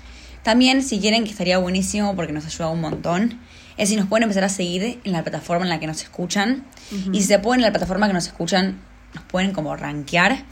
También 0.43 0.83
si 0.83 0.99
quieren, 0.99 1.25
que 1.25 1.31
estaría 1.31 1.59
buenísimo 1.59 2.17
porque 2.17 2.33
nos 2.33 2.47
ayuda 2.47 2.69
un 2.69 2.81
montón, 2.81 3.41
es 3.77 3.89
si 3.89 3.97
nos 3.97 4.07
pueden 4.07 4.25
empezar 4.25 4.45
a 4.45 4.49
seguir 4.49 5.01
en 5.05 5.13
la 5.13 5.23
plataforma 5.23 5.65
en 5.65 5.71
la 5.71 5.81
que 5.81 5.87
nos 5.87 6.03
escuchan. 6.03 6.65
Y 7.13 7.21
si 7.21 7.27
se 7.27 7.39
pueden 7.39 7.61
en 7.61 7.67
la 7.67 7.73
plataforma 7.73 8.07
que 8.07 8.13
nos 8.13 8.27
escuchan, 8.27 8.81
nos 9.15 9.25
pueden 9.25 9.53
como 9.53 9.75
rankear. 9.77 10.45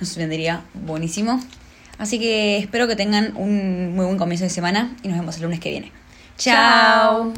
Nos 0.00 0.16
vendría 0.16 0.62
buenísimo. 0.72 1.40
Así 1.98 2.18
que 2.18 2.58
espero 2.58 2.88
que 2.88 2.96
tengan 2.96 3.36
un 3.36 3.94
muy 3.94 4.06
buen 4.06 4.18
comienzo 4.18 4.44
de 4.44 4.50
semana 4.50 4.96
y 5.02 5.08
nos 5.08 5.18
vemos 5.18 5.36
el 5.36 5.42
lunes 5.42 5.60
que 5.60 5.70
viene. 5.70 5.92
Chao. 6.38 7.34